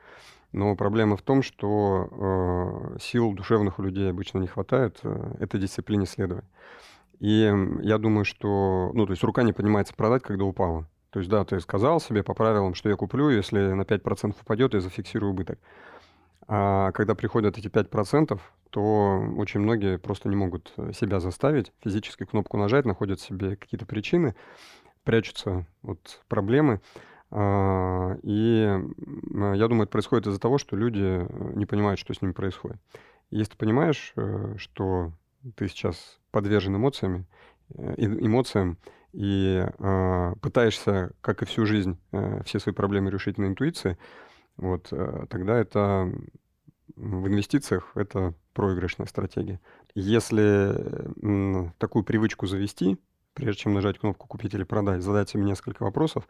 Но 0.52 0.76
проблема 0.76 1.16
в 1.16 1.22
том, 1.22 1.44
что 1.44 2.10
э, 2.12 2.98
сил 3.00 3.34
душевных 3.34 3.80
у 3.80 3.84
людей 3.84 4.10
обычно 4.10 4.40
не 4.40 4.48
хватает 4.48 5.00
э, 5.04 5.36
этой 5.40 5.60
дисциплине 5.62 6.06
следовать. 6.06 6.44
И 7.20 7.54
я 7.82 7.98
думаю, 7.98 8.26
что, 8.26 8.92
ну, 8.94 9.06
то 9.06 9.12
есть 9.12 9.24
рука 9.24 9.44
не 9.44 9.54
поднимается 9.54 9.94
продать, 9.94 10.24
когда 10.24 10.44
упала. 10.44 10.88
То 11.12 11.20
есть, 11.20 11.30
да, 11.30 11.44
ты 11.44 11.60
сказал 11.60 12.00
себе 12.00 12.24
по 12.24 12.34
правилам, 12.34 12.74
что 12.74 12.90
я 12.90 12.96
куплю, 12.96 13.30
если 13.30 13.74
на 13.74 13.84
5% 13.84 14.36
упадет, 14.42 14.74
я 14.74 14.80
зафиксирую 14.80 15.32
убыток. 15.32 15.60
А 16.48 16.92
когда 16.94 17.16
приходят 17.16 17.58
эти 17.58 17.68
5%, 17.68 18.40
то 18.70 19.20
очень 19.38 19.60
многие 19.60 19.98
просто 19.98 20.30
не 20.30 20.36
могут 20.36 20.74
себя 20.94 21.20
заставить, 21.20 21.72
физически 21.84 22.26
кнопку 22.26 22.58
нажать, 22.58 22.86
находят 22.86 23.20
себе 23.20 23.58
какие-то 23.58 23.86
причины, 23.86 24.36
прячутся 25.04 25.66
от 25.84 26.22
проблемы. 26.28 26.82
А, 27.30 28.18
и 28.24 28.62
я 28.64 29.68
думаю, 29.68 29.84
это 29.84 29.92
происходит 29.92 30.28
из-за 30.28 30.40
того, 30.40 30.58
что 30.58 30.76
люди 30.76 31.26
не 31.56 31.66
понимают, 31.66 32.00
что 32.00 32.14
с 32.14 32.22
ними 32.22 32.32
происходит. 32.32 32.78
Если 33.30 33.54
ты 33.54 33.58
понимаешь, 33.58 34.12
э, 34.18 34.56
что 34.58 35.14
ты 35.56 35.70
сейчас 35.70 36.20
подвержен 36.32 36.76
эмоциями, 36.76 37.26
э, 37.74 37.94
эмоциям, 37.98 38.78
и 39.14 39.66
э, 39.68 40.34
пытаешься, 40.42 41.12
как 41.22 41.42
и 41.42 41.46
всю 41.46 41.66
жизнь, 41.66 41.98
э, 42.12 42.44
все 42.44 42.60
свои 42.60 42.74
проблемы 42.74 43.12
решить 43.12 43.38
на 43.38 43.46
интуиции, 43.46 43.98
вот, 44.58 44.88
э, 44.92 45.26
тогда 45.30 45.58
это 45.58 46.12
в 46.96 47.28
инвестициях 47.28 47.92
это 47.96 48.34
проигрышная 48.54 49.08
стратегия. 49.08 49.60
Если 49.96 51.66
э, 51.66 51.72
такую 51.78 52.04
привычку 52.04 52.48
завести, 52.48 52.98
прежде 53.34 53.62
чем 53.62 53.74
нажать 53.74 54.00
кнопку 54.00 54.28
«Купить 54.28 54.54
или 54.54 54.64
продать», 54.64 55.02
задать 55.02 55.30
себе 55.30 55.44
несколько 55.44 55.84
вопросов, 55.84 56.28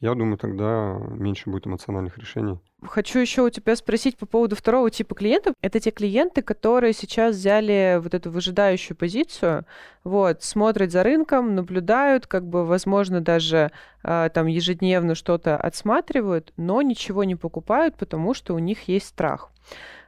я 0.00 0.14
думаю, 0.14 0.38
тогда 0.38 0.96
меньше 1.10 1.50
будет 1.50 1.66
эмоциональных 1.66 2.16
решений. 2.18 2.60
Хочу 2.82 3.18
еще 3.18 3.42
у 3.42 3.50
тебя 3.50 3.74
спросить 3.74 4.16
по 4.16 4.26
поводу 4.26 4.54
второго 4.54 4.90
типа 4.90 5.16
клиентов. 5.16 5.54
Это 5.60 5.80
те 5.80 5.90
клиенты, 5.90 6.42
которые 6.42 6.92
сейчас 6.92 7.34
взяли 7.34 7.98
вот 8.00 8.14
эту 8.14 8.30
выжидающую 8.30 8.96
позицию, 8.96 9.66
вот, 10.04 10.44
смотрят 10.44 10.92
за 10.92 11.02
рынком, 11.02 11.56
наблюдают, 11.56 12.28
как 12.28 12.46
бы, 12.46 12.64
возможно, 12.64 13.20
даже 13.20 13.72
э, 14.04 14.30
там 14.32 14.46
ежедневно 14.46 15.16
что-то 15.16 15.56
отсматривают, 15.56 16.52
но 16.56 16.80
ничего 16.82 17.24
не 17.24 17.34
покупают, 17.34 17.96
потому 17.96 18.34
что 18.34 18.54
у 18.54 18.60
них 18.60 18.86
есть 18.86 19.08
страх 19.08 19.50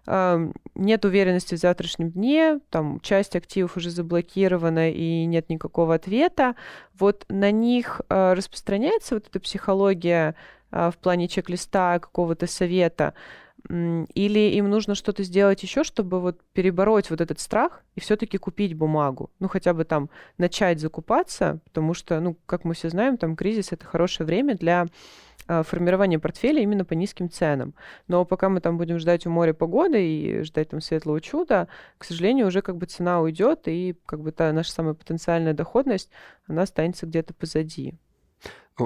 нет 0.07 1.05
уверенности 1.05 1.55
в 1.55 1.59
завтрашнем 1.59 2.11
дне, 2.11 2.61
там 2.71 3.01
часть 3.01 3.37
активов 3.37 3.77
уже 3.77 3.91
заблокирована 3.91 4.91
и 4.91 5.25
нет 5.27 5.49
никакого 5.49 5.95
ответа. 5.95 6.57
Вот 6.99 7.25
на 7.29 7.51
них 7.51 8.01
а, 8.09 8.35
распространяется 8.35 9.15
вот 9.15 9.27
эта 9.29 9.41
психология 9.41 10.35
а, 10.71 10.91
в 10.91 10.97
плане 10.99 11.29
чек-листа 11.29 11.99
какого-то 11.99 12.47
совета, 12.47 13.15
или 13.69 14.39
им 14.57 14.71
нужно 14.71 14.95
что-то 14.95 15.23
сделать 15.23 15.63
еще, 15.63 15.85
чтобы 15.85 16.21
вот 16.21 16.41
перебороть 16.55 17.11
вот 17.11 17.21
этот 17.21 17.41
страх 17.41 17.83
и 17.95 18.01
все-таки 18.01 18.39
купить 18.39 18.75
бумагу, 18.75 19.31
ну 19.39 19.49
хотя 19.49 19.75
бы 19.75 19.85
там 19.85 20.09
начать 20.39 20.81
закупаться, 20.81 21.61
потому 21.65 21.93
что, 21.93 22.21
ну 22.21 22.37
как 22.47 22.65
мы 22.65 22.75
все 22.75 22.89
знаем, 22.89 23.19
там 23.19 23.37
кризис 23.37 23.73
это 23.73 23.85
хорошее 23.85 24.27
время 24.27 24.55
для 24.55 24.87
формирование 25.63 26.19
портфеля 26.19 26.63
именно 26.63 26.85
по 26.85 26.95
низким 26.95 27.31
ценам. 27.31 27.75
Но 28.09 28.25
пока 28.25 28.49
мы 28.49 28.61
там 28.61 28.79
будем 28.79 28.99
ждать 28.99 29.27
у 29.27 29.31
моря 29.31 29.53
погоды 29.53 30.03
и 30.03 30.43
ждать 30.43 30.71
там 30.71 30.81
светлого 30.81 31.21
чуда, 31.21 31.69
к 31.99 32.05
сожалению, 32.05 32.47
уже 32.47 32.63
как 32.63 32.77
бы 32.77 32.87
цена 32.87 33.21
уйдет, 33.21 33.63
и 33.67 33.97
как 34.07 34.21
бы 34.21 34.33
та 34.33 34.53
наша 34.53 34.73
самая 34.73 34.95
потенциальная 34.95 35.55
доходность, 35.55 36.11
она 36.47 36.63
останется 36.63 37.07
где-то 37.07 37.35
позади. 37.35 37.95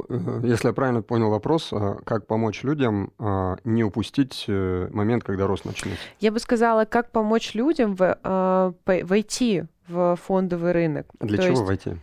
Э, 0.08 0.40
если 0.42 0.68
я 0.68 0.72
правильно 0.72 1.02
понял 1.02 1.30
вопрос, 1.30 1.72
а, 1.72 1.96
как 2.04 2.26
помочь 2.26 2.62
людям 2.62 3.12
а, 3.18 3.56
не 3.64 3.84
упустить 3.84 4.44
э, 4.48 4.88
момент, 4.90 5.24
когда 5.24 5.46
рост 5.46 5.64
начнется? 5.64 6.02
Я 6.20 6.32
бы 6.32 6.38
сказала, 6.38 6.84
как 6.84 7.10
помочь 7.10 7.54
людям 7.54 7.94
в, 7.94 8.74
войти 8.84 9.64
в 9.88 10.16
фондовый 10.16 10.72
рынок. 10.72 11.06
Для 11.20 11.36
То 11.36 11.42
чего 11.44 11.52
есть... 11.52 11.66
войти? 11.66 12.00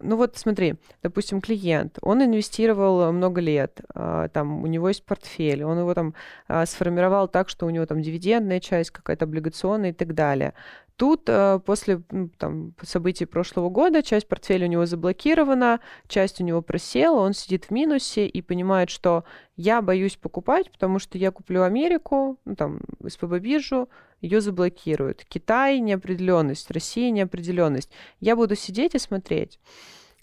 Ну 0.00 0.16
вот 0.16 0.36
смотри, 0.36 0.76
допустим, 1.02 1.40
клиент, 1.40 1.98
он 2.02 2.22
инвестировал 2.24 3.12
много 3.12 3.40
лет, 3.40 3.80
там 3.94 4.62
у 4.62 4.66
него 4.66 4.88
есть 4.88 5.04
портфель, 5.04 5.62
он 5.62 5.78
его 5.78 5.94
там 5.94 6.14
сформировал 6.64 7.28
так, 7.28 7.48
что 7.48 7.66
у 7.66 7.70
него 7.70 7.86
там 7.86 8.00
дивидендная 8.00 8.60
часть, 8.60 8.90
какая-то 8.90 9.26
облигационная 9.26 9.90
и 9.90 9.92
так 9.92 10.14
далее. 10.14 10.54
Тут 11.00 11.30
э, 11.30 11.58
после 11.64 12.02
там, 12.36 12.74
событий 12.82 13.24
прошлого 13.24 13.70
года 13.70 14.02
часть 14.02 14.28
портфеля 14.28 14.66
у 14.66 14.68
него 14.68 14.84
заблокирована, 14.84 15.80
часть 16.08 16.42
у 16.42 16.44
него 16.44 16.60
просела, 16.60 17.20
он 17.20 17.32
сидит 17.32 17.64
в 17.64 17.70
минусе 17.70 18.26
и 18.26 18.42
понимает, 18.42 18.90
что 18.90 19.24
я 19.56 19.80
боюсь 19.80 20.16
покупать, 20.16 20.70
потому 20.70 20.98
что 20.98 21.16
я 21.16 21.30
куплю 21.30 21.62
Америку, 21.62 22.38
ну, 22.44 22.54
там, 22.54 22.80
СПБ 23.06 23.38
биржу, 23.38 23.88
ее 24.20 24.40
заблокируют. 24.40 25.24
Китай 25.28 25.78
неопределенность, 25.80 26.70
Россия 26.70 27.10
неопределенность. 27.10 27.90
Я 28.20 28.36
буду 28.36 28.54
сидеть 28.54 28.94
и 28.94 28.98
смотреть. 28.98 29.58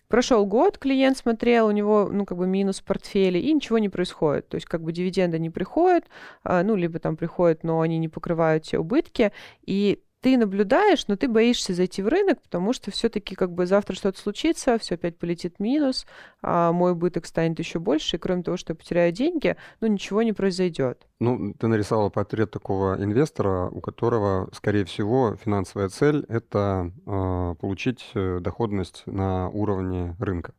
Прошел 0.07 0.45
год, 0.45 0.77
клиент 0.77 1.17
смотрел, 1.17 1.67
у 1.67 1.71
него, 1.71 2.09
ну, 2.09 2.25
как 2.25 2.37
бы 2.37 2.47
минус 2.47 2.79
в 2.79 2.85
портфеле, 2.85 3.41
и 3.41 3.51
ничего 3.51 3.77
не 3.77 3.89
происходит. 3.89 4.47
То 4.47 4.55
есть, 4.55 4.65
как 4.65 4.81
бы 4.81 4.93
дивиденды 4.93 5.37
не 5.37 5.49
приходят, 5.49 6.05
а, 6.43 6.63
ну, 6.63 6.75
либо 6.77 6.99
там 6.99 7.17
приходят, 7.17 7.63
но 7.63 7.81
они 7.81 7.97
не 7.97 8.07
покрывают 8.07 8.65
все 8.65 8.79
убытки, 8.79 9.33
и 9.65 10.01
ты 10.27 10.37
наблюдаешь, 10.37 11.07
но 11.07 11.15
ты 11.15 11.29
боишься 11.29 11.73
зайти 11.73 12.01
в 12.01 12.09
рынок, 12.09 12.41
потому 12.41 12.73
что 12.73 12.91
все-таки 12.91 13.33
как 13.33 13.53
бы 13.53 13.65
завтра 13.65 13.95
что-то 13.95 14.19
случится, 14.19 14.77
все 14.77 14.95
опять 14.95 15.17
полетит 15.17 15.57
минус, 15.57 16.05
а 16.41 16.73
мой 16.73 16.91
убыток 16.91 17.25
станет 17.25 17.57
еще 17.59 17.79
больше, 17.79 18.17
и 18.17 18.19
кроме 18.19 18.43
того, 18.43 18.57
что 18.57 18.73
я 18.73 18.75
потеряю 18.75 19.13
деньги, 19.13 19.55
ну 19.79 19.87
ничего 19.87 20.23
не 20.23 20.33
произойдет. 20.33 21.07
Ну, 21.21 21.53
ты 21.53 21.67
нарисовала 21.67 22.09
портрет 22.09 22.51
такого 22.51 23.01
инвестора, 23.01 23.69
у 23.69 23.79
которого, 23.79 24.49
скорее 24.51 24.83
всего, 24.83 25.37
финансовая 25.41 25.87
цель 25.87 26.25
это 26.27 26.91
э, 27.05 27.55
получить 27.61 28.11
э, 28.13 28.39
доходность 28.41 29.03
на 29.05 29.47
уровне 29.47 30.17
рынка. 30.19 30.51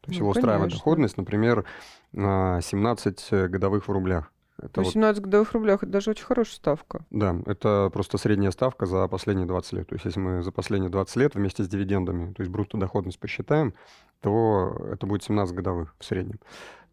То 0.00 0.10
есть 0.10 0.18
ну, 0.18 0.24
его 0.26 0.30
устраивает 0.30 0.72
доходность, 0.72 1.16
например, 1.16 1.64
17 2.12 3.50
годовых 3.50 3.86
в 3.86 3.92
рублях. 3.92 4.32
Это 4.62 4.80
18 4.80 5.18
вот... 5.18 5.24
годовых 5.24 5.52
рублях, 5.52 5.82
это 5.82 5.92
даже 5.92 6.10
очень 6.10 6.24
хорошая 6.24 6.54
ставка. 6.54 7.04
Да, 7.10 7.36
это 7.46 7.90
просто 7.92 8.18
средняя 8.18 8.50
ставка 8.50 8.86
за 8.86 9.06
последние 9.08 9.46
20 9.46 9.72
лет. 9.72 9.88
То 9.88 9.94
есть 9.94 10.04
если 10.04 10.20
мы 10.20 10.42
за 10.42 10.52
последние 10.52 10.90
20 10.90 11.16
лет 11.16 11.34
вместе 11.34 11.64
с 11.64 11.68
дивидендами, 11.68 12.32
то 12.32 12.42
есть 12.42 12.50
брутто 12.50 12.78
доходность 12.78 13.18
посчитаем, 13.18 13.74
то 14.20 14.76
это 14.92 15.06
будет 15.06 15.24
17 15.24 15.54
годовых 15.54 15.94
в 15.98 16.04
среднем. 16.04 16.38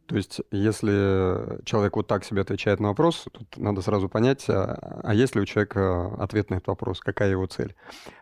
То 0.10 0.18
есть, 0.18 0.42
если 0.50 1.64
человек 1.66 1.96
вот 1.96 2.08
так 2.08 2.26
себе 2.26 2.42
отвечает 2.42 2.80
на 2.80 2.88
вопрос, 2.88 3.28
тут 3.32 3.58
надо 3.58 3.82
сразу 3.82 4.10
понять, 4.10 4.50
а, 4.50 5.02
а 5.04 5.14
есть 5.14 5.36
ли 5.36 5.42
у 5.42 5.46
человека 5.46 6.08
ответ 6.18 6.50
на 6.50 6.56
этот 6.56 6.70
вопрос, 6.70 7.00
какая 7.00 7.30
его 7.30 7.46
цель. 7.46 7.76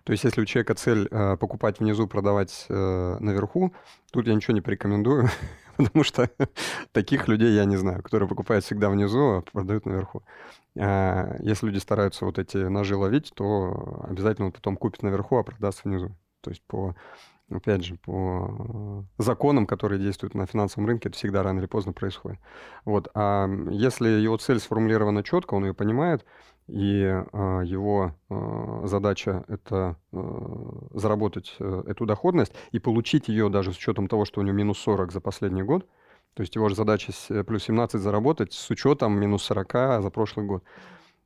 То 0.03 0.12
есть, 0.12 0.25
если 0.25 0.41
у 0.41 0.45
человека 0.45 0.75
цель 0.75 1.07
э, 1.10 1.38
покупать 1.38 1.79
внизу, 1.79 2.05
продавать 2.05 2.65
э, 2.67 3.17
наверху, 3.21 3.73
тут 4.12 4.27
я 4.27 4.36
ничего 4.36 4.53
не 4.53 4.60
порекомендую, 4.60 5.29
потому 5.85 6.03
что 6.03 6.29
таких 6.91 7.27
людей 7.27 7.53
я 7.53 7.65
не 7.65 7.77
знаю, 7.77 8.01
которые 8.03 8.27
покупают 8.27 8.65
всегда 8.65 8.89
внизу, 8.89 9.37
а 9.37 9.41
продают 9.41 9.85
наверху. 9.85 10.23
А 10.77 11.35
если 11.39 11.67
люди 11.67 11.79
стараются 11.79 12.25
вот 12.25 12.39
эти 12.39 12.57
ножи 12.57 12.95
ловить, 12.95 13.31
то 13.35 14.05
обязательно 14.09 14.51
потом 14.51 14.77
купит 14.77 15.03
наверху, 15.03 15.37
а 15.37 15.43
продаст 15.43 15.83
внизу. 15.83 16.15
То 16.41 16.51
есть 16.51 16.61
по 16.67 16.95
опять 17.49 17.85
же, 17.85 17.95
по 17.95 19.05
законам, 19.17 19.65
которые 19.65 20.01
действуют 20.01 20.35
на 20.35 20.45
финансовом 20.45 20.87
рынке, 20.87 21.09
это 21.09 21.17
всегда 21.17 21.43
рано 21.43 21.59
или 21.59 21.65
поздно 21.65 21.93
происходит. 21.93 22.39
Вот. 22.85 23.09
А 23.13 23.47
если 23.69 24.09
его 24.09 24.37
цель 24.37 24.59
сформулирована 24.59 25.23
четко, 25.23 25.53
он 25.53 25.65
ее 25.65 25.73
понимает, 25.73 26.25
и 26.67 27.01
э, 27.01 27.62
его 27.65 28.13
э, 28.30 28.82
задача 28.86 29.45
это 29.47 29.95
э, 30.12 30.17
заработать 30.93 31.56
э, 31.60 31.84
эту 31.88 32.06
доходность 32.06 32.53
и 32.71 32.80
получить 32.80 33.30
ее 33.30 33.49
даже 33.49 33.71
с 33.71 33.77
учетом 33.77 34.08
того, 34.08 34.25
что 34.25 34.41
у 34.41 34.43
него 34.43 34.56
минус 34.56 34.77
40 34.80 35.12
за 35.12 35.21
последний 35.21 35.63
год, 35.63 35.88
то 36.34 36.41
есть 36.41 36.56
его 36.56 36.69
же 36.69 36.75
задача 36.75 37.13
плюс 37.45 37.63
17 37.63 38.01
заработать 38.01 38.53
с 38.53 38.69
учетом 38.69 39.19
минус 39.19 39.43
40 39.43 40.03
за 40.03 40.10
прошлый 40.10 40.45
год 40.45 40.63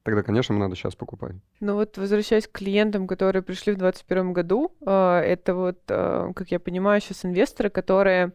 тогда, 0.04 0.24
конечно, 0.24 0.58
надо 0.58 0.76
сейчас 0.76 0.96
покупать. 0.96 1.36
Ну 1.60 1.76
вот, 1.76 1.98
возвращаясь 1.98 2.48
к 2.48 2.52
клиентам, 2.52 3.08
которые 3.08 3.42
пришли 3.42 3.74
в 3.74 3.78
2021 3.78 4.34
году, 4.34 4.76
э, 4.86 5.20
это 5.20 5.54
вот, 5.56 5.80
э, 5.88 6.32
как 6.36 6.52
я 6.52 6.60
понимаю, 6.60 7.02
сейчас 7.02 7.26
инвесторы, 7.26 7.70
которые 7.70 8.34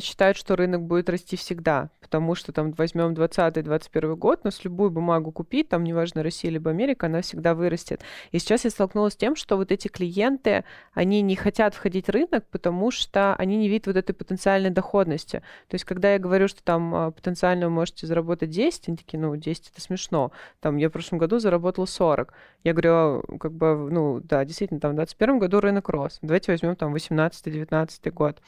считают, 0.00 0.36
что 0.36 0.54
рынок 0.54 0.82
будет 0.82 1.08
расти 1.08 1.36
всегда, 1.36 1.90
потому 2.00 2.36
что 2.36 2.52
там 2.52 2.72
возьмем 2.72 3.12
20-21 3.14 4.14
год, 4.14 4.44
но 4.44 4.50
с 4.52 4.62
любую 4.62 4.90
бумагу 4.90 5.32
купить, 5.32 5.68
там 5.68 5.82
неважно 5.82 6.22
Россия 6.22 6.50
либо 6.52 6.70
Америка, 6.70 7.06
она 7.06 7.22
всегда 7.22 7.54
вырастет. 7.54 8.02
И 8.30 8.38
сейчас 8.38 8.64
я 8.64 8.70
столкнулась 8.70 9.14
с 9.14 9.16
тем, 9.16 9.34
что 9.34 9.56
вот 9.56 9.72
эти 9.72 9.88
клиенты, 9.88 10.64
они 10.94 11.22
не 11.22 11.34
хотят 11.34 11.74
входить 11.74 12.06
в 12.06 12.10
рынок, 12.10 12.44
потому 12.50 12.92
что 12.92 13.34
они 13.34 13.56
не 13.56 13.68
видят 13.68 13.88
вот 13.88 13.96
этой 13.96 14.12
потенциальной 14.12 14.70
доходности. 14.70 15.42
То 15.68 15.74
есть, 15.74 15.84
когда 15.84 16.12
я 16.12 16.18
говорю, 16.20 16.46
что 16.46 16.62
там 16.62 16.94
а, 16.94 17.10
потенциально 17.10 17.66
вы 17.66 17.72
можете 17.72 18.06
заработать 18.06 18.50
10, 18.50 18.88
они 18.88 18.96
такие, 18.96 19.18
ну, 19.18 19.34
10 19.34 19.70
это 19.72 19.80
смешно. 19.80 20.30
Там 20.60 20.76
я 20.76 20.88
в 20.88 20.92
прошлом 20.92 21.18
году 21.18 21.40
заработала 21.40 21.86
40. 21.86 22.32
Я 22.62 22.72
говорю, 22.72 22.92
«А, 22.92 23.22
как 23.40 23.52
бы, 23.52 23.90
ну, 23.90 24.20
да, 24.20 24.44
действительно, 24.44 24.78
там 24.78 24.92
в 24.92 24.94
2021 24.94 25.38
году 25.40 25.60
рынок 25.60 25.88
рос. 25.88 26.18
Давайте 26.22 26.52
возьмем 26.52 26.76
там 26.76 26.94
18-19 26.94 28.10
год. 28.12 28.40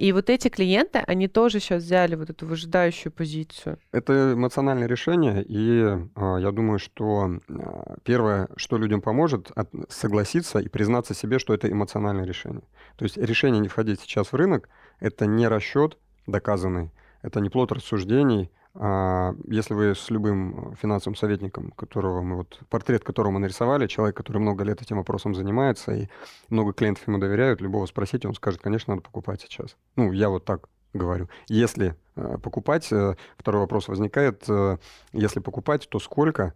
И 0.00 0.12
вот 0.12 0.30
эти 0.30 0.48
клиенты, 0.48 1.00
они 1.06 1.28
тоже 1.28 1.60
сейчас 1.60 1.82
взяли 1.82 2.14
вот 2.14 2.30
эту 2.30 2.46
выжидающую 2.46 3.12
позицию. 3.12 3.78
Это 3.92 4.32
эмоциональное 4.32 4.88
решение, 4.88 5.44
и 5.46 5.78
э, 5.82 6.36
я 6.40 6.50
думаю, 6.52 6.78
что 6.78 7.28
э, 7.28 7.96
первое, 8.02 8.48
что 8.56 8.78
людям 8.78 9.02
поможет, 9.02 9.50
от, 9.54 9.68
согласиться 9.90 10.58
и 10.58 10.68
признаться 10.68 11.12
себе, 11.12 11.38
что 11.38 11.52
это 11.52 11.70
эмоциональное 11.70 12.24
решение. 12.24 12.62
То 12.96 13.04
есть 13.04 13.18
решение 13.18 13.60
не 13.60 13.68
входить 13.68 14.00
сейчас 14.00 14.32
в 14.32 14.36
рынок— 14.36 14.70
это 15.00 15.26
не 15.26 15.46
расчет 15.48 15.98
доказанный, 16.26 16.92
это 17.20 17.40
не 17.40 17.50
плод 17.50 17.70
рассуждений, 17.70 18.50
если 18.74 19.74
вы 19.74 19.94
с 19.96 20.10
любым 20.10 20.76
финансовым 20.80 21.16
советником, 21.16 21.72
которого 21.72 22.22
мы 22.22 22.36
вот 22.36 22.60
портрет 22.68 23.02
которого 23.02 23.32
мы 23.32 23.40
нарисовали, 23.40 23.88
человек, 23.88 24.16
который 24.16 24.38
много 24.38 24.62
лет 24.62 24.80
этим 24.80 24.98
вопросом 24.98 25.34
занимается 25.34 25.92
и 25.92 26.08
много 26.50 26.72
клиентов 26.72 27.06
ему 27.08 27.18
доверяют, 27.18 27.60
любого 27.60 27.86
спросите, 27.86 28.28
он 28.28 28.34
скажет, 28.34 28.60
конечно, 28.60 28.94
надо 28.94 29.02
покупать 29.02 29.40
сейчас. 29.40 29.76
Ну, 29.96 30.12
я 30.12 30.28
вот 30.28 30.44
так 30.44 30.68
говорю. 30.92 31.28
Если 31.48 31.96
э, 32.16 32.38
покупать, 32.42 32.92
э, 32.92 33.14
второй 33.36 33.62
вопрос 33.62 33.88
возникает, 33.88 34.44
э, 34.48 34.78
если 35.12 35.40
покупать, 35.40 35.88
то 35.88 35.98
сколько 35.98 36.42
а, 36.42 36.52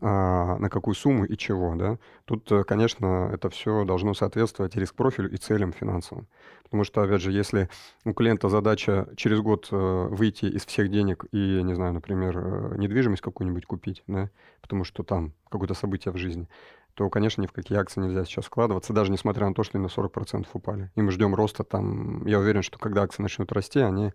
на 0.00 0.68
какую 0.70 0.94
сумму 0.94 1.24
и 1.24 1.36
чего, 1.36 1.76
да. 1.76 1.98
Тут, 2.24 2.50
э, 2.50 2.64
конечно, 2.64 3.30
это 3.32 3.50
все 3.50 3.84
должно 3.84 4.14
соответствовать 4.14 4.74
риск-профилю 4.74 5.30
и 5.30 5.36
целям 5.36 5.72
финансовым. 5.72 6.26
Потому 6.64 6.84
что, 6.84 7.02
опять 7.02 7.20
же, 7.20 7.30
если 7.30 7.68
у 8.04 8.14
клиента 8.14 8.48
задача 8.48 9.06
через 9.16 9.40
год 9.40 9.68
э, 9.70 10.08
выйти 10.10 10.46
из 10.46 10.64
всех 10.64 10.90
денег 10.90 11.26
и, 11.30 11.62
не 11.62 11.74
знаю, 11.74 11.92
например, 11.92 12.38
э, 12.38 12.74
недвижимость 12.78 13.22
какую-нибудь 13.22 13.66
купить, 13.66 14.02
да, 14.06 14.30
потому 14.62 14.84
что 14.84 15.02
там 15.02 15.34
какое-то 15.50 15.74
событие 15.74 16.12
в 16.12 16.16
жизни, 16.16 16.48
то, 16.94 17.08
конечно, 17.10 17.42
ни 17.42 17.46
в 17.46 17.52
какие 17.52 17.78
акции 17.78 18.00
нельзя 18.00 18.24
сейчас 18.24 18.46
вкладываться, 18.46 18.92
даже 18.92 19.12
несмотря 19.12 19.46
на 19.48 19.54
то, 19.54 19.62
что 19.62 19.78
они 19.78 19.86
на 19.86 19.90
40% 19.90 20.46
упали. 20.52 20.90
И 20.94 21.02
мы 21.02 21.10
ждем 21.10 21.34
роста 21.34 21.64
там. 21.64 22.26
Я 22.26 22.38
уверен, 22.38 22.62
что 22.62 22.78
когда 22.78 23.02
акции 23.02 23.22
начнут 23.22 23.52
расти, 23.52 23.80
они 23.80 24.12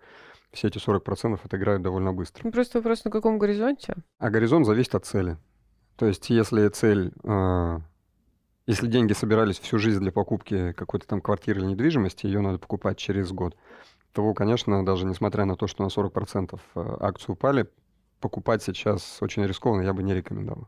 все 0.52 0.68
эти 0.68 0.78
40% 0.78 1.40
отыграют 1.44 1.82
довольно 1.82 2.14
быстро. 2.14 2.50
Просто 2.50 2.80
вопрос, 2.80 3.04
на 3.06 3.12
каком 3.12 3.38
горизонте? 3.38 3.96
А 4.20 4.30
горизонт 4.30 4.66
зависит 4.66 4.96
от 4.96 5.06
цели. 5.06 5.38
То 5.98 6.06
есть, 6.06 6.30
если 6.30 6.68
цель, 6.70 7.12
э, 7.24 7.80
если 8.68 8.88
деньги 8.88 9.14
собирались 9.14 9.60
всю 9.60 9.80
жизнь 9.80 10.00
для 10.00 10.12
покупки 10.12 10.74
какой-то 10.74 11.08
там 11.08 11.22
квартиры 11.22 11.60
или 11.60 11.68
недвижимости, 11.68 12.28
ее 12.28 12.42
надо 12.42 12.60
покупать 12.60 12.98
через 12.98 13.32
год, 13.32 13.58
то, 14.14 14.34
конечно, 14.34 14.86
даже 14.86 15.06
несмотря 15.06 15.46
на 15.46 15.56
то, 15.56 15.68
что 15.68 15.84
на 15.84 15.88
40% 15.88 16.60
э, 16.76 16.98
акции 17.00 17.32
упали, 17.32 17.68
покупать 18.20 18.62
сейчас 18.62 19.18
очень 19.22 19.44
рискованно, 19.46 19.82
я 19.82 19.94
бы 19.94 20.04
не 20.04 20.14
рекомендовал. 20.14 20.68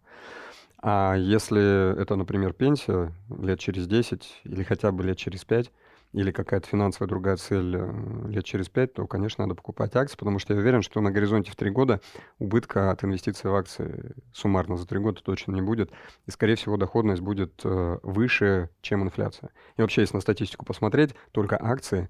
А 0.82 1.16
если 1.16 2.00
это, 2.02 2.16
например, 2.16 2.54
пенсия 2.54 3.14
лет 3.30 3.60
через 3.60 3.88
10 3.88 4.42
или 4.46 4.64
хотя 4.64 4.92
бы 4.92 5.04
лет 5.04 5.18
через 5.18 5.46
5, 5.46 5.72
или 6.14 6.32
какая-то 6.32 6.68
финансовая 6.68 7.08
другая 7.08 7.38
цель 7.38 7.76
э, 7.76 8.28
лет 8.30 8.44
через 8.44 8.68
пять, 8.68 8.94
то, 8.94 9.06
конечно, 9.06 9.44
надо 9.46 9.56
покупать 9.56 9.96
акции, 9.96 10.18
потому 10.18 10.40
что 10.40 10.54
я 10.54 10.60
уверен, 10.60 10.82
что 10.82 11.02
на 11.02 11.12
горизонте 11.12 11.52
в 11.52 11.56
три 11.56 11.70
года 11.70 12.02
убытка 12.40 12.90
от 12.90 13.04
инвестиций 13.04 13.52
в 13.52 13.56
акции 13.56 14.16
суммарно 14.34 14.76
за 14.76 14.88
три 14.88 15.00
года 15.00 15.22
точно 15.22 15.52
не 15.52 15.62
будет. 15.62 15.92
И, 16.26 16.32
скорее 16.32 16.56
всего, 16.56 16.78
доходность 16.78 17.22
будет 17.22 17.62
э, 17.64 18.00
выше, 18.02 18.70
чем 18.82 19.04
инфляция. 19.04 19.52
И 19.78 19.82
вообще, 19.82 20.02
если 20.02 20.16
на 20.16 20.22
статистику 20.22 20.66
посмотреть, 20.66 21.14
только 21.32 21.58
акции 21.62 22.10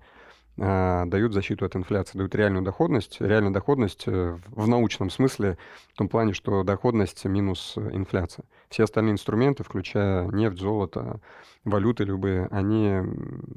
а, 0.62 1.06
дают 1.06 1.34
защиту 1.34 1.66
от 1.66 1.76
инфляции, 1.76 2.18
дают 2.18 2.36
реальную 2.36 2.64
доходность. 2.64 3.22
Реальная 3.22 3.52
доходность 3.52 4.04
э, 4.08 4.38
в 4.48 4.68
научном 4.68 5.10
смысле, 5.10 5.58
в 5.94 5.98
том 5.98 6.10
плане, 6.10 6.34
что 6.34 6.64
доходность 6.64 7.24
минус 7.26 7.78
инфляция. 7.78 8.46
Все 8.70 8.84
остальные 8.84 9.14
инструменты, 9.14 9.64
включая 9.64 10.28
нефть, 10.28 10.60
золото, 10.60 11.22
валюты 11.64 12.04
любые, 12.04 12.48
они 12.52 13.02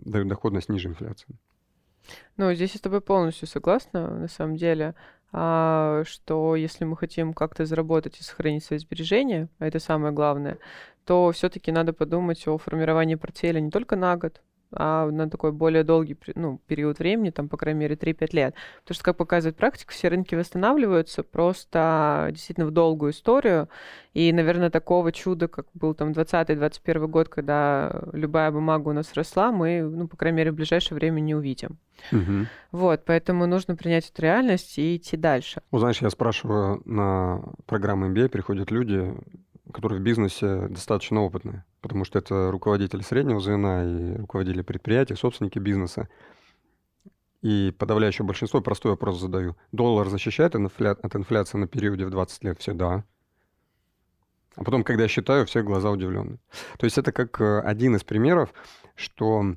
дают 0.04 0.28
доходность 0.28 0.68
ниже 0.68 0.88
инфляции. 0.88 1.36
Ну, 2.36 2.52
здесь 2.54 2.72
я 2.72 2.78
с 2.78 2.82
тобой 2.82 3.00
полностью 3.00 3.48
согласна, 3.48 4.08
на 4.18 4.28
самом 4.28 4.56
деле, 4.56 4.94
а, 5.32 6.02
что 6.04 6.56
если 6.56 6.84
мы 6.84 6.96
хотим 6.96 7.32
как-то 7.32 7.64
заработать 7.64 8.20
и 8.20 8.22
сохранить 8.22 8.64
свои 8.64 8.78
сбережения, 8.78 9.48
а 9.58 9.66
это 9.66 9.78
самое 9.78 10.12
главное, 10.12 10.58
то 11.04 11.32
все-таки 11.32 11.72
надо 11.72 11.92
подумать 11.92 12.46
о 12.46 12.58
формировании 12.58 13.14
портфеля 13.14 13.60
не 13.60 13.70
только 13.70 13.96
на 13.96 14.16
год, 14.16 14.40
а 14.72 15.10
на 15.10 15.28
такой 15.28 15.52
более 15.52 15.84
долгий 15.84 16.16
ну, 16.34 16.60
период 16.66 16.98
времени, 16.98 17.30
там, 17.30 17.48
по 17.48 17.56
крайней 17.56 17.80
мере, 17.80 17.94
3-5 17.94 18.28
лет. 18.32 18.54
Потому 18.82 18.94
что, 18.94 19.04
как 19.04 19.16
показывает 19.16 19.56
практика, 19.56 19.92
все 19.92 20.08
рынки 20.08 20.34
восстанавливаются 20.34 21.22
просто 21.22 22.28
действительно 22.30 22.66
в 22.66 22.70
долгую 22.70 23.12
историю. 23.12 23.68
И, 24.14 24.32
наверное, 24.32 24.70
такого 24.70 25.12
чуда, 25.12 25.48
как 25.48 25.66
был 25.74 25.94
там 25.94 26.12
20-21 26.12 27.06
год, 27.08 27.28
когда 27.28 28.02
любая 28.12 28.50
бумага 28.50 28.88
у 28.88 28.92
нас 28.92 29.14
росла, 29.14 29.52
мы, 29.52 29.82
ну, 29.82 30.08
по 30.08 30.16
крайней 30.16 30.38
мере, 30.38 30.52
в 30.52 30.54
ближайшее 30.54 30.96
время 30.96 31.20
не 31.20 31.34
увидим. 31.34 31.78
Угу. 32.10 32.46
Вот, 32.72 33.04
поэтому 33.04 33.46
нужно 33.46 33.76
принять 33.76 34.10
эту 34.10 34.22
реальность 34.22 34.78
и 34.78 34.96
идти 34.96 35.16
дальше. 35.16 35.62
Ну, 35.70 35.78
знаешь, 35.78 36.02
я 36.02 36.10
спрашиваю, 36.10 36.82
на 36.84 37.42
программу 37.66 38.10
MBA 38.10 38.28
приходят 38.28 38.70
люди, 38.70 39.14
которые 39.72 40.00
в 40.00 40.02
бизнесе 40.02 40.68
достаточно 40.68 41.20
опытные, 41.22 41.64
потому 41.80 42.04
что 42.04 42.18
это 42.18 42.50
руководители 42.50 43.02
среднего 43.02 43.40
звена 43.40 43.84
и 43.84 44.16
руководители 44.16 44.62
предприятий, 44.62 45.14
собственники 45.14 45.58
бизнеса. 45.58 46.08
И 47.40 47.74
подавляющее 47.76 48.24
большинство 48.24 48.60
простой 48.60 48.92
вопрос 48.92 49.18
задаю. 49.18 49.56
Доллар 49.72 50.08
защищает 50.08 50.54
от 50.54 51.16
инфляции 51.16 51.58
на 51.58 51.66
периоде 51.66 52.06
в 52.06 52.10
20 52.10 52.44
лет? 52.44 52.60
Все, 52.60 52.72
да. 52.72 53.04
А 54.54 54.62
потом, 54.64 54.84
когда 54.84 55.04
я 55.04 55.08
считаю, 55.08 55.46
все 55.46 55.62
глаза 55.62 55.90
удивлены. 55.90 56.38
То 56.78 56.84
есть 56.84 56.98
это 56.98 57.10
как 57.10 57.40
э, 57.40 57.60
один 57.60 57.96
из 57.96 58.04
примеров, 58.04 58.52
что 58.94 59.56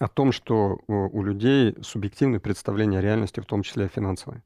о 0.00 0.08
том, 0.08 0.32
что 0.32 0.80
у 0.88 1.22
людей 1.22 1.76
субъективное 1.82 2.40
представление 2.40 2.98
о 2.98 3.02
реальности, 3.02 3.38
в 3.40 3.46
том 3.46 3.62
числе 3.62 3.86
финансовой 3.86 4.42